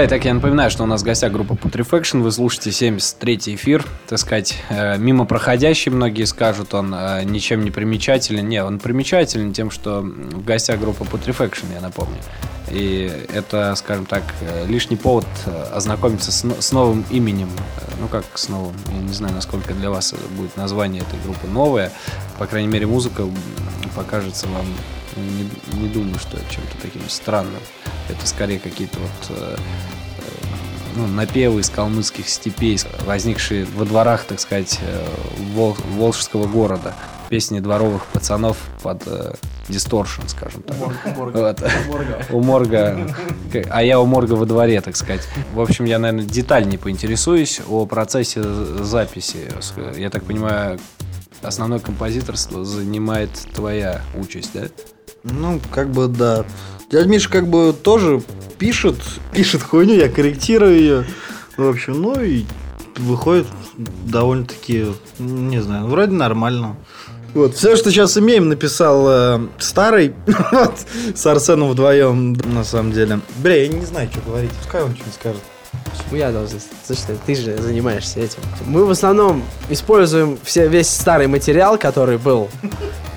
[0.05, 2.21] Да, и так я напоминаю, что у нас в гостях группа Putrefaction.
[2.21, 3.83] Вы слушаете 73-й эфир.
[4.07, 8.47] Так сказать, э, мимо проходящий, многие скажут, он э, ничем не примечателен.
[8.47, 12.17] Не, он примечателен тем, что в гостях группа Putrefaction, я напомню.
[12.69, 17.49] И это, скажем так, э, лишний повод э, ознакомиться с, с новым именем.
[17.77, 18.75] Э, Ну, как с новым?
[18.93, 21.91] Я не знаю, насколько для вас будет название этой группы новое.
[22.37, 23.23] По крайней мере, музыка
[23.95, 24.67] покажется вам,
[25.15, 25.49] не,
[25.81, 27.61] не думаю, что чем-то таким странным.
[28.09, 30.21] Это скорее какие-то вот э, э,
[30.95, 35.05] ну, напевы из калмыцких степей, возникшие во дворах, так сказать, э,
[35.53, 36.93] Вол- Волжского города.
[37.29, 39.33] Песни дворовых пацанов под э,
[39.67, 40.75] дисторшн, скажем так.
[41.15, 41.63] Вот.
[42.29, 43.15] У морга.
[43.71, 45.27] А я у морга во дворе, так сказать.
[45.53, 49.51] В общем, я, наверное, детальнее поинтересуюсь о процессе записи.
[49.97, 50.79] Я так понимаю,
[51.41, 54.67] основное композиторство занимает твоя участь, да?
[55.23, 56.45] Ну, как бы да.
[56.89, 58.21] Дядя Миша как бы тоже
[58.59, 58.95] пишет,
[59.33, 61.05] пишет хуйню, я корректирую ее.
[61.57, 62.45] В общем, ну и
[62.97, 63.47] выходит
[64.05, 64.87] довольно-таки,
[65.19, 66.75] не знаю, вроде нормально.
[67.33, 70.13] Вот, все, что сейчас имеем, написал э, старый,
[70.51, 70.75] вот,
[71.13, 73.19] с Арсеном вдвоем, на самом деле.
[73.37, 75.41] Бля, я не знаю, что говорить, пускай он что-нибудь скажет.
[75.83, 76.59] Почему я должен?
[76.85, 78.39] Слушай, ты же занимаешься этим.
[78.65, 82.49] Мы в основном используем все, весь старый материал, который был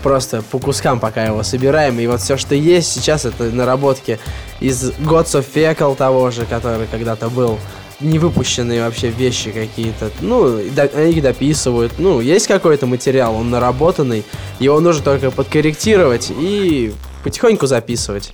[0.09, 2.01] просто по кускам, пока его собираем.
[2.01, 4.19] И вот все, что есть сейчас, это наработки
[4.59, 7.59] из Gods of Fecal того же, который когда-то был.
[8.01, 10.11] Невыпущенные вообще вещи какие-то.
[10.23, 10.61] Ну,
[10.95, 11.93] они их дописывают.
[11.99, 14.25] Ну, есть какой-то материал, он наработанный.
[14.61, 18.33] Его нужно только подкорректировать и потихоньку записывать.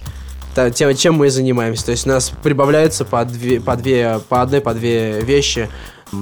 [0.75, 1.87] Тем, чем мы и занимаемся.
[1.87, 5.69] То есть у нас прибавляются по, две, по, две, по одной, по две вещи,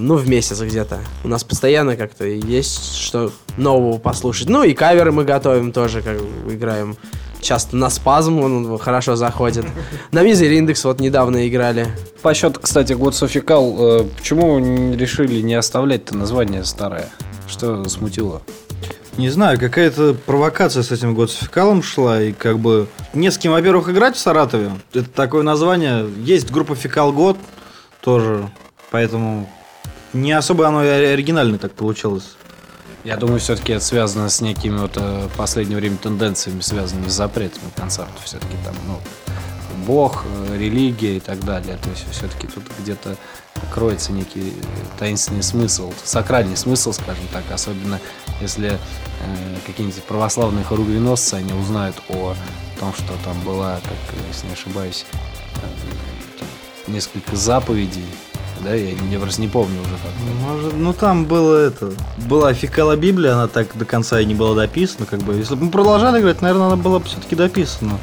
[0.01, 1.01] ну, в месяц где-то.
[1.25, 4.49] У нас постоянно как-то есть что нового послушать.
[4.49, 6.19] Ну, и каверы мы готовим тоже, как
[6.49, 6.97] играем.
[7.41, 9.67] Часто на спазм он хорошо заходит.
[10.13, 11.89] На Мизер Индекс вот недавно играли.
[12.23, 17.09] По счету, кстати, год Софикал, э, почему решили не оставлять-то название старое?
[17.49, 18.43] Что смутило?
[19.19, 23.91] Не знаю, какая-то провокация с этим годсификалом шла, и как бы не с кем, во-первых,
[23.91, 24.71] играть в Саратове.
[24.95, 26.09] Это такое название.
[26.19, 27.37] Есть группа Фикал Год
[28.01, 28.49] тоже,
[28.91, 29.51] поэтому
[30.13, 32.37] не особо оно оригинально так получилось.
[33.05, 37.71] Я думаю, все-таки это связано с некими вот э, последнее время тенденциями, связанными с запретами
[37.75, 38.23] концертов.
[38.25, 39.01] Все-таки там, ну,
[39.87, 41.77] бог, э, религия и так далее.
[41.83, 43.17] То есть все-таки тут где-то
[43.73, 44.55] кроется некий
[44.99, 47.99] таинственный смысл, сакральный смысл, скажем так, особенно
[48.41, 52.35] если э, какие-нибудь православные хоругвеносцы, они узнают о
[52.79, 55.07] том, что там была, как, если не ошибаюсь,
[55.57, 58.07] э, несколько заповедей,
[58.65, 60.13] да, я, просто не помню уже как.
[60.49, 61.93] Может, ну там было это.
[62.29, 65.35] Была фикала Библия, она так до конца и не была дописана, как бы.
[65.35, 67.99] Если бы мы продолжали играть, наверное, она была бы все-таки дописана.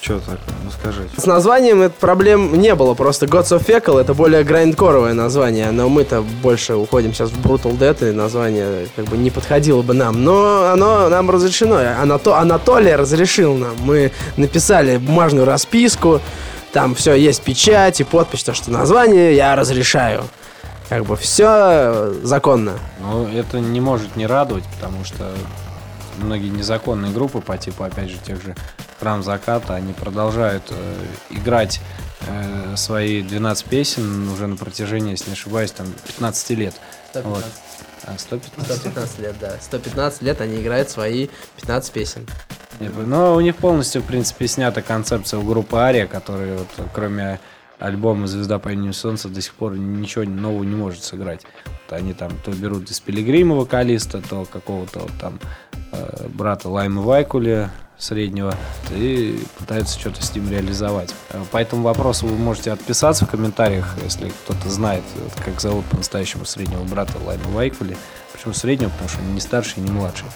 [0.00, 1.18] Че так, ну скажите.
[1.18, 5.88] С названием это проблем не было, просто Gods of Fecal это более грайндкоровое название, но
[5.88, 10.22] мы-то больше уходим сейчас в Brutal Death, и название как бы не подходило бы нам,
[10.22, 12.36] но оно нам разрешено, Анато...
[12.36, 16.20] Анатолий разрешил нам, мы написали бумажную расписку,
[16.74, 20.24] там все есть печать и подпись, то что название я разрешаю.
[20.88, 22.72] Как бы все законно.
[23.00, 25.32] Ну, это не может не радовать, потому что
[26.18, 28.56] многие незаконные группы по типу, опять же, тех же
[28.98, 31.80] Храм Заката, они продолжают э, играть
[32.26, 36.74] э, свои 12 песен уже на протяжении, если не ошибаюсь, там 15 лет.
[37.14, 37.44] Вот.
[38.06, 38.76] А, 115?
[38.76, 39.56] 115 лет, да.
[39.60, 42.26] 115 лет они играют свои 15 песен.
[42.80, 47.40] Но у них полностью, в принципе, снята концепция у группы Ария, которая, вот, кроме
[47.78, 51.42] альбома «Звезда по имени Солнца» до сих пор ничего нового не может сыграть.
[51.64, 55.38] Вот они там то берут из Пилигрима вокалиста, то какого-то вот там
[55.92, 58.54] э, брата Лайма Вайкуля среднего
[58.90, 61.14] и пытаются что-то с ним реализовать.
[61.30, 65.84] Э, По этому вопросу вы можете отписаться в комментариях, если кто-то знает, вот, как зовут
[65.86, 67.96] по-настоящему среднего брата Лайма Вайкуля.
[68.32, 68.90] Почему среднего?
[68.90, 70.26] Потому что он не старший не младший.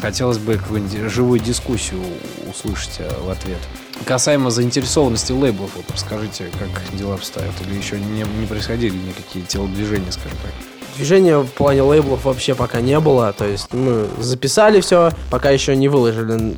[0.00, 2.00] Хотелось бы какую-нибудь живую дискуссию
[2.48, 3.58] услышать э, в ответ.
[4.06, 10.10] Касаемо заинтересованности лейблов, вот расскажите, как дела обстоят, или еще не, не происходили никакие телодвижения,
[10.10, 10.79] скажем так.
[11.00, 13.32] Движения в плане лейблов вообще пока не было.
[13.32, 16.54] То есть мы записали все, пока еще не выложили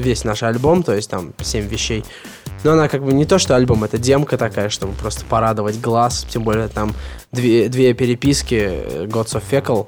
[0.00, 2.04] весь наш альбом, то есть там 7 вещей.
[2.64, 6.26] Но она как бы не то, что альбом, это демка такая, чтобы просто порадовать глаз.
[6.28, 6.96] Тем более там
[7.30, 9.86] две, две переписки э, Gods of Fecal,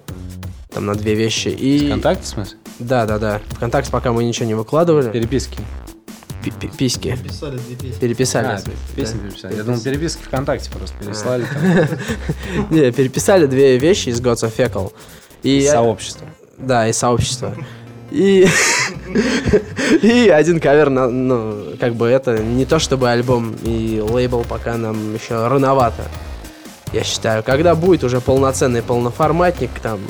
[0.73, 1.49] там на две вещи.
[1.49, 1.89] И...
[1.89, 2.59] Вконтакте, в смысле?
[2.79, 3.41] Да, да, да.
[3.51, 5.11] Вконтакте пока мы ничего не выкладывали.
[5.11, 5.59] Переписки.
[6.51, 7.17] Письки.
[7.17, 7.99] Две песни.
[8.01, 8.47] Переписали.
[8.47, 8.61] А,
[8.97, 9.57] песни переписали.
[9.57, 11.47] Я думал, переписки ВКонтакте просто переслали.
[12.71, 14.93] Не, переписали две вещи из Gods of Fecal.
[15.43, 16.27] И из сообщества.
[16.59, 17.55] Да, из сообщества.
[18.11, 18.47] И,
[20.03, 24.77] и один кавер, на, ну, как бы это не то чтобы альбом и лейбл пока
[24.77, 26.05] нам еще рановато.
[26.93, 30.01] Я считаю, когда будет уже полноценный полноформатник, там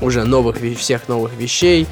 [0.00, 1.86] уже новых всех новых вещей,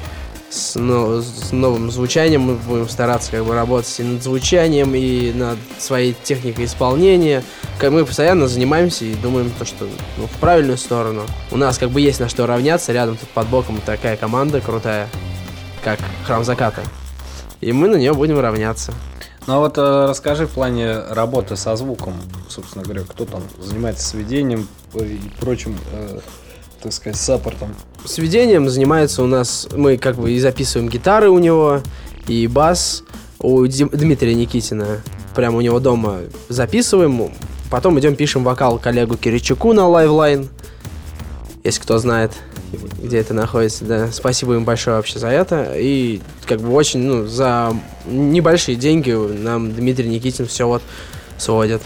[0.53, 5.33] с, но- с новым звучанием мы будем стараться как бы работать и над звучанием, и
[5.33, 7.43] над своей техникой исполнения.
[7.79, 9.87] Как Мы постоянно занимаемся и думаем, то, что
[10.17, 11.23] ну, в правильную сторону.
[11.51, 15.09] У нас как бы есть на что равняться, рядом тут под боком такая команда крутая,
[15.83, 16.81] как Храм Заката.
[17.59, 18.93] И мы на нее будем равняться.
[19.47, 22.13] Ну а вот э, расскажи в плане работы со звуком,
[22.47, 26.19] собственно говоря, кто там занимается сведением и прочим, э,
[26.83, 27.73] так сказать, саппортом.
[28.05, 31.81] Сведением занимается у нас, мы как бы и записываем гитары у него,
[32.27, 33.03] и бас
[33.39, 35.01] у Дмитрия Никитина.
[35.33, 36.19] Прямо у него дома
[36.49, 37.31] записываем,
[37.71, 40.47] потом идем пишем вокал коллегу Киричуку на Liveline,
[41.63, 42.31] если кто знает,
[43.01, 44.11] где это находится, да.
[44.11, 45.73] Спасибо им большое вообще за это.
[45.75, 47.73] И как бы очень, ну, за
[48.05, 50.83] небольшие деньги нам Дмитрий Никитин все вот
[51.37, 51.81] сводит.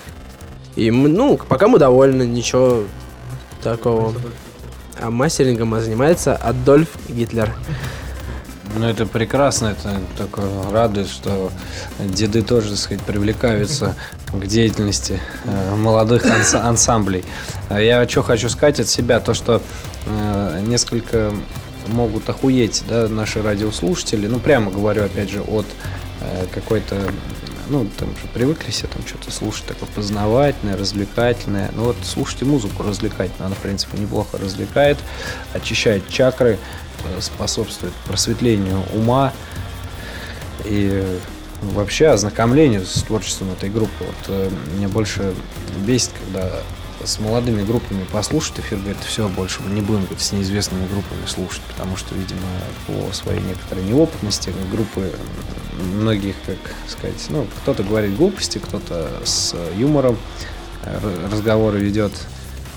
[0.75, 2.83] И мы, ну, пока мы довольны, ничего
[3.63, 4.13] такого.
[4.99, 7.53] А мастерингом занимается Адольф Гитлер.
[8.75, 10.41] Ну это прекрасно, это только
[10.71, 11.51] радует, что
[11.99, 13.95] деды тоже, так сказать, привлекаются
[14.31, 17.23] к деятельности э, молодых анса- ансамблей.
[17.69, 19.61] А Я что хочу сказать от себя, то что
[20.05, 21.33] э, несколько
[21.87, 25.65] могут охуеть да, наши радиослушатели, ну прямо говорю опять же от
[26.21, 26.97] э, какой-то
[27.69, 31.71] ну, там же привыкли все там что-то слушать такое познавательное, развлекательное.
[31.75, 34.97] Ну вот слушайте музыку развлекательную, она, в принципе, неплохо развлекает,
[35.53, 36.57] очищает чакры,
[37.05, 39.33] э, способствует просветлению ума
[40.65, 41.19] и
[41.61, 43.91] вообще ознакомлению с творчеством этой группы.
[43.99, 45.33] Вот э, меня больше
[45.85, 46.61] бесит, когда
[47.07, 51.25] с молодыми группами послушать эфир, говорит, все, больше мы не будем говорит, с неизвестными группами
[51.25, 52.41] слушать, потому что, видимо,
[52.85, 55.13] по своей некоторой неопытности группы
[55.95, 60.17] многих, как сказать, ну, кто-то говорит глупости, кто-то с юмором
[60.83, 62.11] э, разговоры ведет,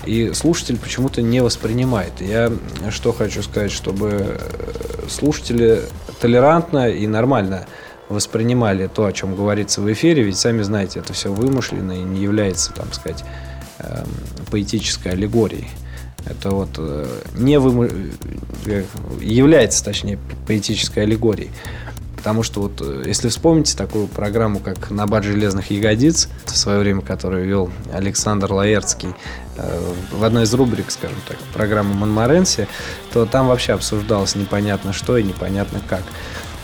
[0.05, 2.13] и слушатель почему-то не воспринимает.
[2.21, 2.53] Я
[2.89, 5.81] что хочу сказать, чтобы э, слушатели
[6.21, 7.67] толерантно и нормально
[8.07, 12.21] воспринимали то, о чем говорится в эфире, ведь сами знаете, это все вымышленно и не
[12.21, 13.25] является, там сказать,
[13.83, 14.07] эм,
[14.49, 15.67] поэтической аллегорией.
[16.25, 18.13] Это вот э, не вымы-
[18.65, 18.83] э,
[19.21, 21.51] является, точнее, поэтической аллегорией.
[22.21, 27.01] Потому что вот, э, если вспомните такую программу, как «Набат железных ягодиц», в свое время,
[27.01, 29.15] которую вел Александр Лаерцкий,
[29.57, 32.67] э, в одной из рубрик, скажем так, программы «Монморенси»,
[33.11, 36.03] то там вообще обсуждалось непонятно что и непонятно как.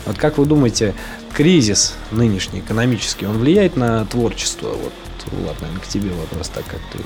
[0.06, 0.94] Вот как вы думаете,
[1.34, 4.68] кризис нынешний, экономический, он влияет на творчество?
[4.68, 4.92] Вот,
[5.32, 6.98] Наверное, к тебе вопрос, так как ты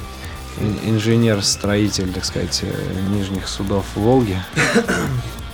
[0.63, 2.73] ин- инженер-строитель, так сказать, э,
[3.11, 4.37] нижних судов Волги.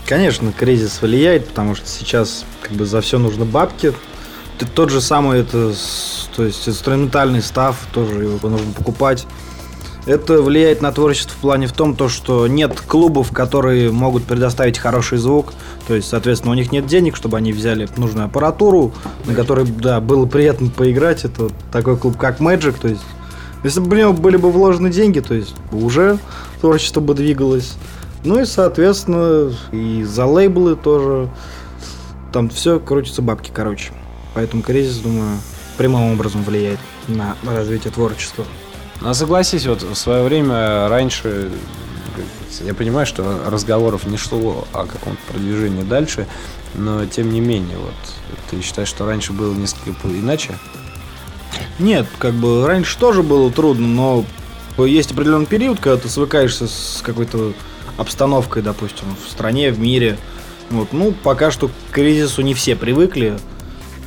[0.06, 3.92] Конечно, кризис влияет, потому что сейчас как бы за все нужны бабки.
[4.74, 5.72] Тот же самый это,
[6.34, 9.26] то есть инструментальный став тоже его нужно покупать.
[10.08, 14.78] Это влияет на творчество в плане в том, то, что нет клубов, которые могут предоставить
[14.78, 15.52] хороший звук.
[15.86, 18.94] То есть, соответственно, у них нет денег, чтобы они взяли нужную аппаратуру,
[19.26, 21.26] на которой, да, было приятно поиграть.
[21.26, 22.76] Это вот такой клуб, как Magic.
[22.80, 23.02] То есть,
[23.62, 26.18] если бы в него были бы вложены деньги, то есть уже
[26.62, 27.74] творчество бы двигалось.
[28.24, 31.28] Ну и, соответственно, и за лейблы тоже.
[32.32, 33.92] Там все крутится бабки, короче.
[34.32, 35.36] Поэтому кризис, думаю,
[35.76, 36.78] прямым образом влияет
[37.08, 38.46] на развитие творчества.
[39.00, 41.50] Ну, согласись, вот в свое время раньше,
[42.64, 46.26] я понимаю, что разговоров не шло о каком-то продвижении дальше,
[46.74, 47.94] но тем не менее, вот
[48.50, 50.58] ты считаешь, что раньше было несколько иначе?
[51.78, 54.24] Нет, как бы раньше тоже было трудно, но
[54.84, 57.52] есть определенный период, когда ты свыкаешься с какой-то
[57.96, 60.18] обстановкой, допустим, в стране, в мире.
[60.70, 63.38] Вот, ну, пока что к кризису не все привыкли.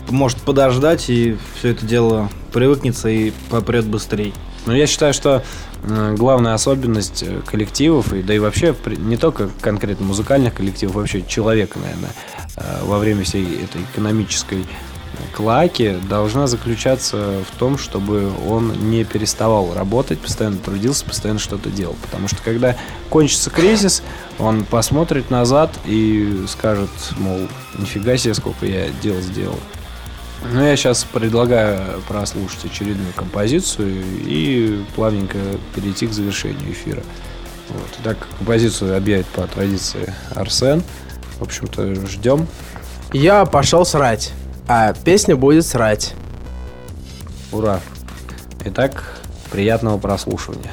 [0.09, 4.33] Может подождать, и все это дело привыкнется и попрет быстрее.
[4.65, 5.43] Но я считаю, что
[5.83, 11.23] э, главная особенность э, коллективов, и да и вообще не только конкретно музыкальных коллективов, вообще
[11.23, 12.11] человека, наверное,
[12.57, 14.65] э, во время всей этой экономической
[15.33, 21.95] клаки должна заключаться в том, чтобы он не переставал работать, постоянно трудился, постоянно что-то делал.
[22.01, 22.77] Потому что когда
[23.09, 24.03] кончится кризис,
[24.39, 27.39] он посмотрит назад и скажет, мол,
[27.77, 29.59] нифига себе, сколько я дел сделал.
[30.43, 35.37] Ну, я сейчас предлагаю прослушать очередную композицию и плавненько
[35.75, 37.03] перейти к завершению эфира.
[37.69, 37.89] Вот.
[38.01, 40.83] Итак, композицию объявит по традиции Арсен.
[41.39, 42.47] В общем-то, ждем.
[43.13, 44.31] Я пошел срать,
[44.67, 46.13] а песня будет срать.
[47.51, 47.79] Ура!
[48.65, 49.21] Итак,
[49.51, 50.71] приятного прослушивания.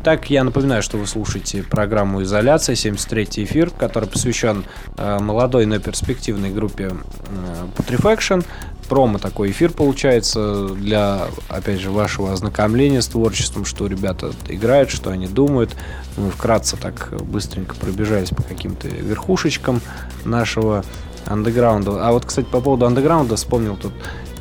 [0.00, 4.64] Итак, я напоминаю, что вы слушаете программу «Изоляция», 73-й эфир, который посвящен
[4.96, 8.44] э, молодой, но перспективной группе э, Putrefaction.
[8.88, 15.10] Промо такой эфир получается для, опять же, вашего ознакомления с творчеством, что ребята играют, что
[15.10, 15.74] они думают.
[16.16, 19.80] Мы вкратце так быстренько пробежались по каким-то верхушечкам
[20.24, 20.84] нашего
[21.26, 22.06] андеграунда.
[22.06, 23.92] А вот, кстати, по поводу андеграунда вспомнил тут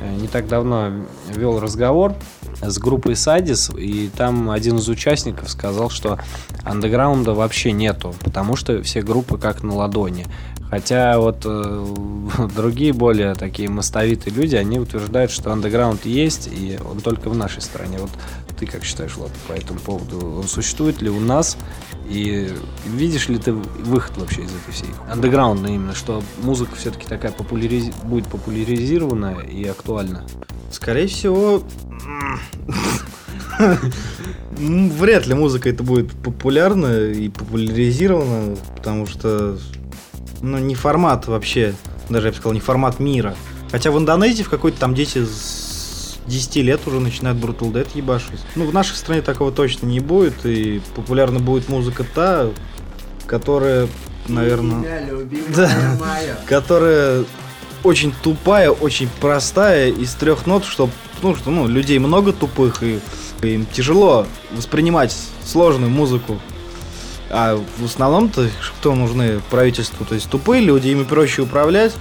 [0.01, 0.91] э, не так давно
[1.33, 2.13] вел разговор
[2.61, 6.19] с группой Садис, и там один из участников сказал, что
[6.63, 10.25] андеграунда вообще нету, потому что все группы как на ладони.
[10.69, 11.85] Хотя вот э,
[12.55, 17.61] другие более такие мостовитые люди, они утверждают, что андеграунд есть, и он только в нашей
[17.61, 17.99] стране.
[17.99, 18.09] Вот
[18.59, 20.39] ты как считаешь, Влад, по этому поводу?
[20.39, 21.57] Он существует ли у нас?
[22.09, 22.51] И
[22.85, 27.93] видишь ли ты выход вообще из этой всей андеграундной именно, что музыка все-таки такая популяриз...
[28.03, 30.25] будет популяризирована и актуальна?
[30.71, 31.63] Скорее всего,
[34.51, 39.57] вряд ли музыка это будет популярна и популяризирована, потому что,
[40.41, 41.73] ну, не формат вообще,
[42.09, 43.35] даже я бы сказал, не формат мира.
[43.71, 48.39] Хотя в Индонезии в какой-то там дети с 10 лет уже начинают Brutal Dead ебашить.
[48.55, 52.47] Ну, в нашей стране такого точно не будет, и популярна будет музыка та,
[53.25, 53.87] которая,
[54.27, 55.07] наверное...
[55.55, 55.69] Да.
[56.45, 57.23] которая
[57.87, 60.89] очень тупая, очень простая, из трех нот, что,
[61.21, 62.99] ну, что, ну, людей много тупых, и
[63.41, 66.39] им тяжело воспринимать сложную музыку.
[67.29, 70.05] А в основном-то кто нужны правительству?
[70.05, 71.93] То есть тупые люди, ими проще управлять.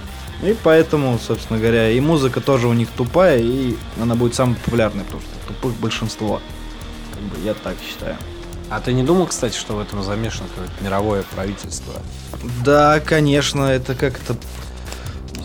[0.43, 5.03] И поэтому, собственно говоря, и музыка тоже у них тупая, и она будет самой популярной,
[5.03, 6.41] потому что тупых большинство.
[7.13, 8.15] Как бы я так считаю.
[8.69, 11.93] А ты не думал, кстати, что в этом замешано какое-то мировое правительство?
[12.63, 14.35] Да, конечно, это как это...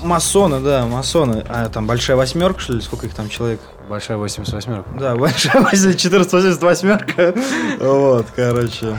[0.03, 1.45] Масоны, да, масоны.
[1.49, 2.81] А там большая восьмерка, что ли?
[2.81, 3.61] Сколько их там человек?
[3.89, 8.97] Большая 88 Да, большая 1488 Вот, короче,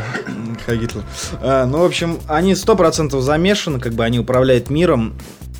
[0.65, 0.99] Хагитл.
[1.41, 5.15] А, ну, в общем, они сто процентов замешаны, как бы они управляют миром.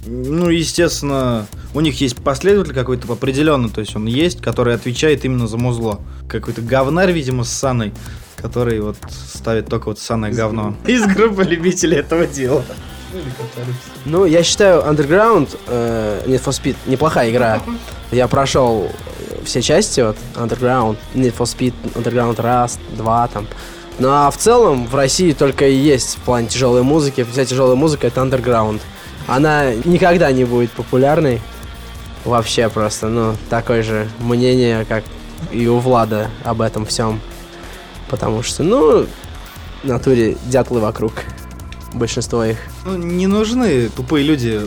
[0.05, 5.47] Ну, естественно, у них есть последователь какой-то определенный, то есть он есть, который отвечает именно
[5.47, 6.01] за музло.
[6.27, 7.93] Какой-то говнарь, видимо, с Саной,
[8.35, 10.75] который вот ставит только вот саное говно.
[10.85, 12.63] Из группы любителей этого дела.
[14.05, 17.61] Ну, я считаю, Underground, э, Need for Speed, неплохая игра.
[18.11, 18.91] Я прошел
[19.43, 23.47] все части, вот, Underground, Need for Speed, Underground Rust, 2 там.
[23.99, 27.25] Ну, а в целом в России только и есть в плане тяжелой музыки.
[27.31, 28.81] Вся тяжелая музыка это Underground.
[29.27, 31.41] Она никогда не будет популярной.
[32.25, 35.03] Вообще просто, ну, такое же мнение, как
[35.51, 37.21] и у Влада об этом всем.
[38.09, 39.05] Потому что, ну,
[39.83, 41.13] в натуре дятлы вокруг.
[41.93, 42.57] Большинство их.
[42.85, 44.59] Ну, не нужны тупые люди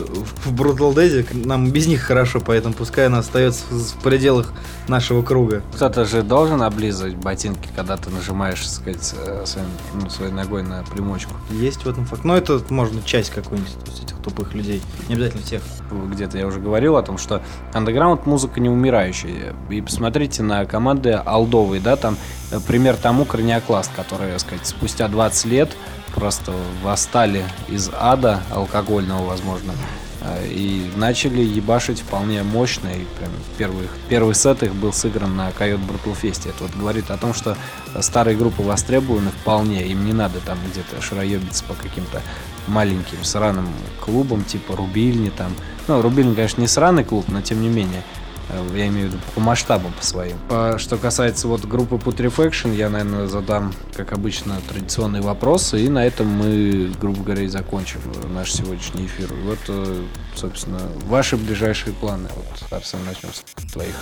[0.43, 4.53] в Brutal Dead, нам без них хорошо, поэтому пускай она остается в пределах
[4.87, 5.61] нашего круга.
[5.75, 10.63] Кто-то же должен облизывать ботинки, когда ты нажимаешь, так сказать, э, своим, ну, своей ногой
[10.63, 11.33] на примочку.
[11.51, 12.23] Есть в этом факт.
[12.23, 14.81] Но это можно часть какой-нибудь из этих тупых людей.
[15.09, 15.61] Не обязательно всех.
[15.91, 17.43] Где-то я уже говорил о том, что
[17.73, 19.53] андеграунд музыка не умирающая.
[19.69, 22.17] И посмотрите на команды алдовые, да, там
[22.49, 25.69] э, пример тому Краниокласт, которые, так сказать, спустя 20 лет
[26.17, 26.51] просто
[26.83, 29.73] восстали из ада алкогольного, возможно,
[30.21, 32.87] э, и начали ебашить вполне мощно.
[32.87, 36.49] И прям первый, первый сет их был сыгран на Койот Брутал Фесте.
[36.49, 37.57] Это вот говорит о том, что
[37.99, 39.85] старые группы востребованы вполне.
[39.87, 42.21] Им не надо там где-то шароебиться по каким-то
[42.67, 43.67] маленьким сраным
[44.01, 45.53] клубам, типа Рубильни там.
[45.87, 48.03] Ну, Рубильни, конечно, не сраный клуб, но тем не менее.
[48.49, 50.37] Э, Я имею в виду по масштабам по своим.
[50.49, 56.05] По- Что касается вот группы Putrefaction, я, наверное, задам, как обычно, традиционные вопросы, и на
[56.05, 57.99] этом мы, грубо говоря, и закончим
[58.33, 59.29] наш сегодняшний эфир.
[59.45, 60.03] Вот, э,
[60.35, 62.29] собственно, ваши ближайшие планы.
[62.35, 63.95] Вот, Арсен, начнем с твоих.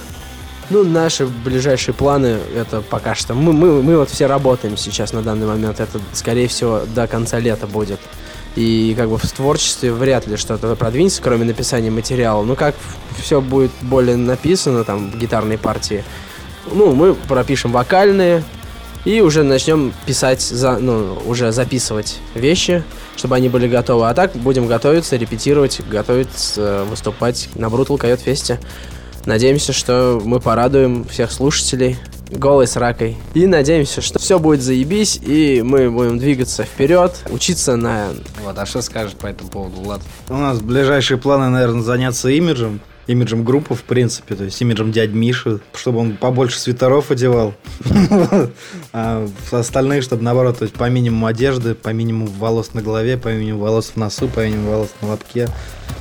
[0.72, 3.36] Ну, наши ближайшие планы, это пока что...
[3.36, 5.80] Мы, мы, мы вот все работаем сейчас на данный момент.
[5.80, 8.00] Это, скорее всего, до конца лета будет.
[8.56, 12.44] И как бы в творчестве вряд ли что-то продвинется, кроме написания материала.
[12.44, 12.76] Ну, как
[13.20, 16.04] все будет более написано, там, в гитарной партии,
[16.72, 18.44] ну, мы пропишем вокальные
[19.04, 22.84] и уже начнем писать, за, ну, уже записывать вещи,
[23.16, 24.10] чтобы они были готовы.
[24.10, 28.60] А так будем готовиться, репетировать, готовиться выступать на Brutal Койот Фесте.
[29.26, 31.98] Надеемся, что мы порадуем всех слушателей
[32.30, 33.18] голой с ракой.
[33.34, 38.10] И надеемся, что все будет заебись, и мы будем двигаться вперед, учиться на...
[38.44, 40.02] Вот, а что скажешь по этому поводу, Влад?
[40.30, 42.80] У нас ближайшие планы, наверное, заняться имиджем.
[43.08, 47.54] Имиджем группы, в принципе, то есть имиджем дядь Миши, чтобы он побольше свитеров одевал.
[48.94, 53.28] А остальные, чтобы наоборот, то есть по минимуму одежды, по минимуму волос на голове, по
[53.30, 55.50] минимуму волос в носу, по минимуму волос на лобке,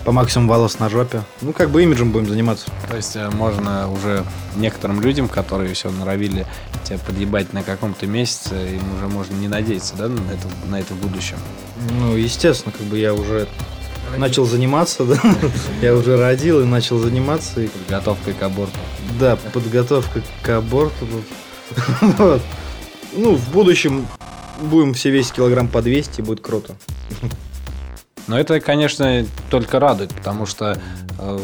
[0.05, 1.23] по максимуму волос на жопе.
[1.41, 2.67] Ну, как бы имиджем будем заниматься.
[2.89, 4.25] То есть э, можно уже
[4.57, 6.47] некоторым людям, которые все норовили
[6.85, 10.95] тебя подъебать на каком-то месяце, им уже можно не надеяться, да, на это, на это
[10.95, 11.37] в будущем?
[11.99, 13.49] Ну, естественно, как бы я уже
[14.19, 15.19] начал заниматься, да.
[15.83, 17.61] Я уже родил и начал заниматься.
[17.63, 18.79] И, Подготовкой к аборту.
[19.19, 21.07] да, подготовка к аборту.
[22.19, 22.43] Вот.
[23.17, 24.07] Ну, в будущем
[24.61, 26.75] будем все весить килограмм по 200, и будет круто.
[28.27, 30.81] Но это, конечно, только радует, потому что
[31.19, 31.39] э,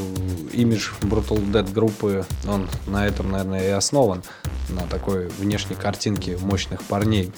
[0.52, 4.22] имидж Brutal Dead группы, он на этом, наверное, и основан,
[4.70, 7.32] на такой внешней картинке мощных парней.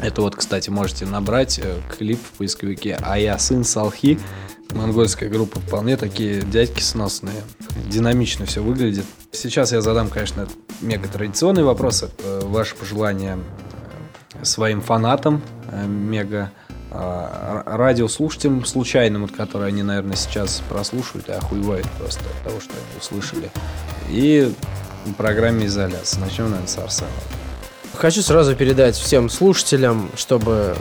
[0.00, 4.18] Это вот, кстати, можете набрать э, клип в поисковике «А я сын Салхи».
[4.70, 7.42] Монгольская группа вполне такие дядьки сносные.
[7.88, 9.06] Динамично все выглядит.
[9.32, 10.46] Сейчас я задам, конечно,
[10.80, 12.10] мега традиционные вопросы.
[12.22, 13.38] Э, Ваши пожелания
[14.40, 15.42] э, своим фанатам
[15.86, 16.52] мега
[16.90, 22.72] а, радиослушателям случайным, вот, которые они, наверное, сейчас прослушивают и охуевают просто от того, что
[22.72, 23.50] они услышали.
[24.08, 24.50] И
[25.16, 26.20] программе изоляции.
[26.20, 27.08] Начнем, наверное, с Арсена.
[27.98, 30.76] Хочу сразу передать всем слушателям, чтобы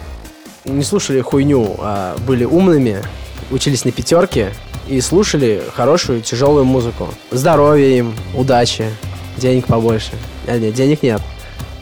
[0.65, 3.01] не слушали хуйню, а были умными,
[3.49, 4.53] учились на пятерке
[4.87, 7.11] и слушали хорошую тяжелую музыку.
[7.31, 8.91] Здоровья им, удачи,
[9.35, 10.11] денег побольше.
[10.45, 11.19] А, нет, денег нет.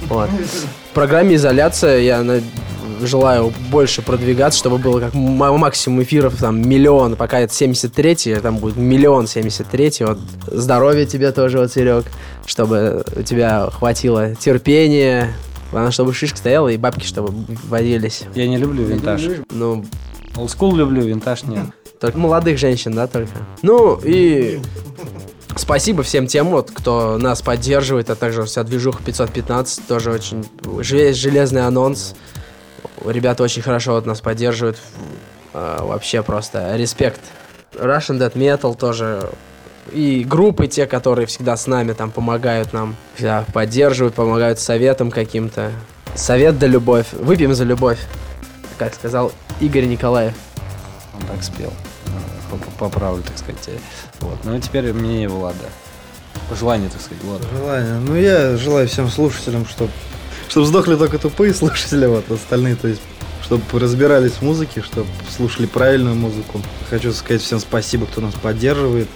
[0.08, 0.30] Вот.
[0.30, 2.42] В программе изоляция я
[3.02, 8.76] желаю больше продвигаться, чтобы было как максимум эфиров, там, миллион, пока это 73 там будет
[8.76, 10.20] миллион 73 вот.
[10.48, 12.06] Здоровья тебе тоже, вот, Серег,
[12.46, 15.34] чтобы у тебя хватило терпения,
[15.72, 17.34] главное, чтобы шишка стояла и бабки, чтобы
[17.68, 18.24] водились.
[18.36, 19.22] Я не люблю винтаж.
[19.52, 19.86] Ну,
[20.36, 21.66] Олдскул люблю, винтаж нет.
[22.00, 23.32] только молодых женщин, да, только.
[23.62, 24.60] Ну, и
[25.56, 30.46] спасибо всем тем, вот, кто нас поддерживает, а также вся движуха 515, тоже очень
[30.82, 32.16] же- железный анонс.
[33.04, 34.78] Ребята очень хорошо вот нас поддерживают.
[35.54, 37.20] А, Вообще просто респект.
[37.74, 39.30] Russian Dead Metal тоже.
[39.92, 45.72] И группы те, которые всегда с нами там помогают нам, всегда поддерживают, помогают советом каким-то.
[46.16, 47.08] Совет да любовь.
[47.14, 48.00] Выпьем за любовь,
[48.80, 50.34] как сказал Игорь Николаев.
[51.14, 51.72] Он так спел.
[52.50, 53.62] По- Поправлю, так сказать.
[53.68, 53.78] э,
[54.22, 54.38] Вот.
[54.44, 55.58] Ну, а теперь мнение Влада.
[56.50, 57.46] Пожелание, так сказать, Влада.
[57.56, 57.94] Желание.
[58.00, 59.92] Ну, я желаю всем слушателям, чтобы
[60.56, 63.02] чтобы сдохли только тупые слушатели, вот остальные, то есть,
[63.44, 66.62] чтобы разбирались в музыке, чтобы слушали правильную музыку.
[66.90, 69.10] Хочу сказать всем спасибо, кто нас поддерживает.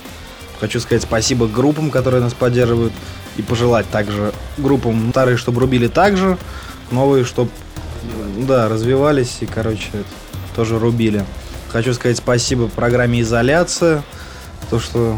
[0.59, 2.91] Хочу сказать спасибо группам, которые нас поддерживают.
[3.37, 6.37] И пожелать также группам старые, чтобы рубили так же,
[6.91, 7.51] новые, чтобы
[8.39, 9.91] да, развивались и, короче,
[10.57, 11.23] тоже рубили.
[11.69, 14.03] Хочу сказать спасибо программе «Изоляция»,
[14.69, 15.17] то, что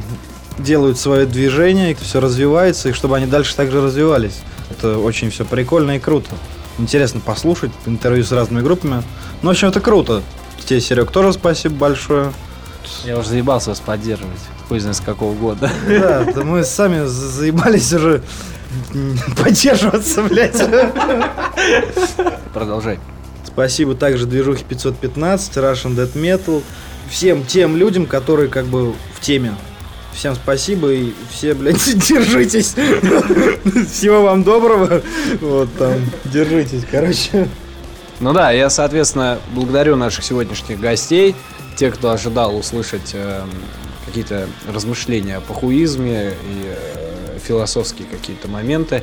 [0.60, 4.42] делают свое движение, все развивается, и чтобы они дальше также развивались.
[4.72, 6.30] Это очень все прикольно и круто.
[6.78, 9.04] Интересно послушать интервью с разными группами.
[9.42, 10.24] Ну, в общем, это круто.
[10.66, 12.32] Тебе, Серег, тоже спасибо большое.
[13.06, 14.40] Я уже заебался вас поддерживать.
[14.68, 15.70] Хуй знает с какого года.
[15.88, 18.24] Да, да мы сами за- заебались уже
[19.38, 20.62] поддерживаться, блядь.
[22.54, 23.00] Продолжай.
[23.46, 26.64] Спасибо также движухе 515, Russian Dead Metal,
[27.10, 29.56] всем тем людям, которые как бы в теме.
[30.14, 32.74] Всем спасибо и все, блядь, держитесь.
[33.90, 35.02] Всего вам доброго.
[35.40, 35.96] Вот там,
[36.26, 37.48] держитесь, короче.
[38.20, 41.36] Ну да, я, соответственно, благодарю наших сегодняшних гостей,
[41.76, 43.50] те, кто ожидал услышать эм,
[44.06, 49.02] какие-то размышления о похуизме и э, философские какие-то моменты.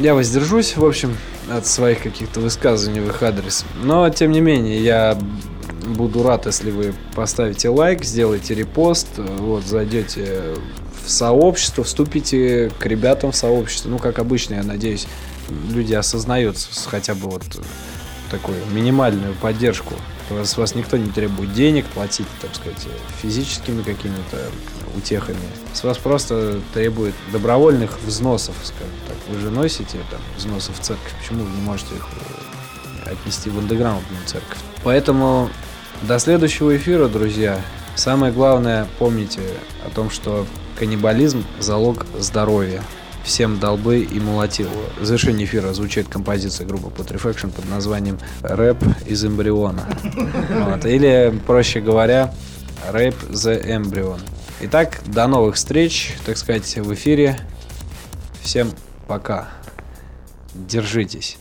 [0.00, 1.14] Я воздержусь, в общем,
[1.50, 3.66] от своих каких-то высказываний в их адрес.
[3.82, 5.18] Но, тем не менее, я
[5.82, 10.54] буду рад, если вы поставите лайк, сделаете репост, э, вот, зайдете
[11.04, 13.88] в сообщество, вступите к ребятам в сообщество.
[13.88, 15.06] Ну, как обычно, я надеюсь,
[15.70, 16.56] люди осознают
[16.86, 17.42] хотя бы вот
[18.30, 19.94] такую минимальную поддержку.
[20.30, 22.86] С вас никто не требует денег платить, так сказать,
[23.20, 24.38] физическими какими-то
[24.96, 25.38] утехами.
[25.74, 29.16] С вас просто требует добровольных взносов, скажем так.
[29.28, 32.06] Вы же носите там взносы в церковь, почему вы не можете их
[33.06, 34.58] э, отнести в андеграундную церковь?
[34.82, 35.50] Поэтому
[36.02, 37.60] до следующего эфира, друзья.
[37.94, 39.40] Самое главное, помните
[39.86, 40.46] о том, что
[40.78, 42.82] каннибализм– залог здоровья.
[43.24, 44.68] Всем долбы и молотил.
[45.00, 49.86] В завершении эфира звучит композиция группы Putrefaction под названием «Рэп из эмбриона».
[50.50, 50.84] Вот.
[50.86, 52.34] Или, проще говоря,
[52.90, 54.20] «Рэп the Embryon».
[54.62, 57.38] Итак, до новых встреч, так сказать, в эфире.
[58.42, 58.72] Всем
[59.06, 59.48] пока.
[60.54, 61.38] Держитесь.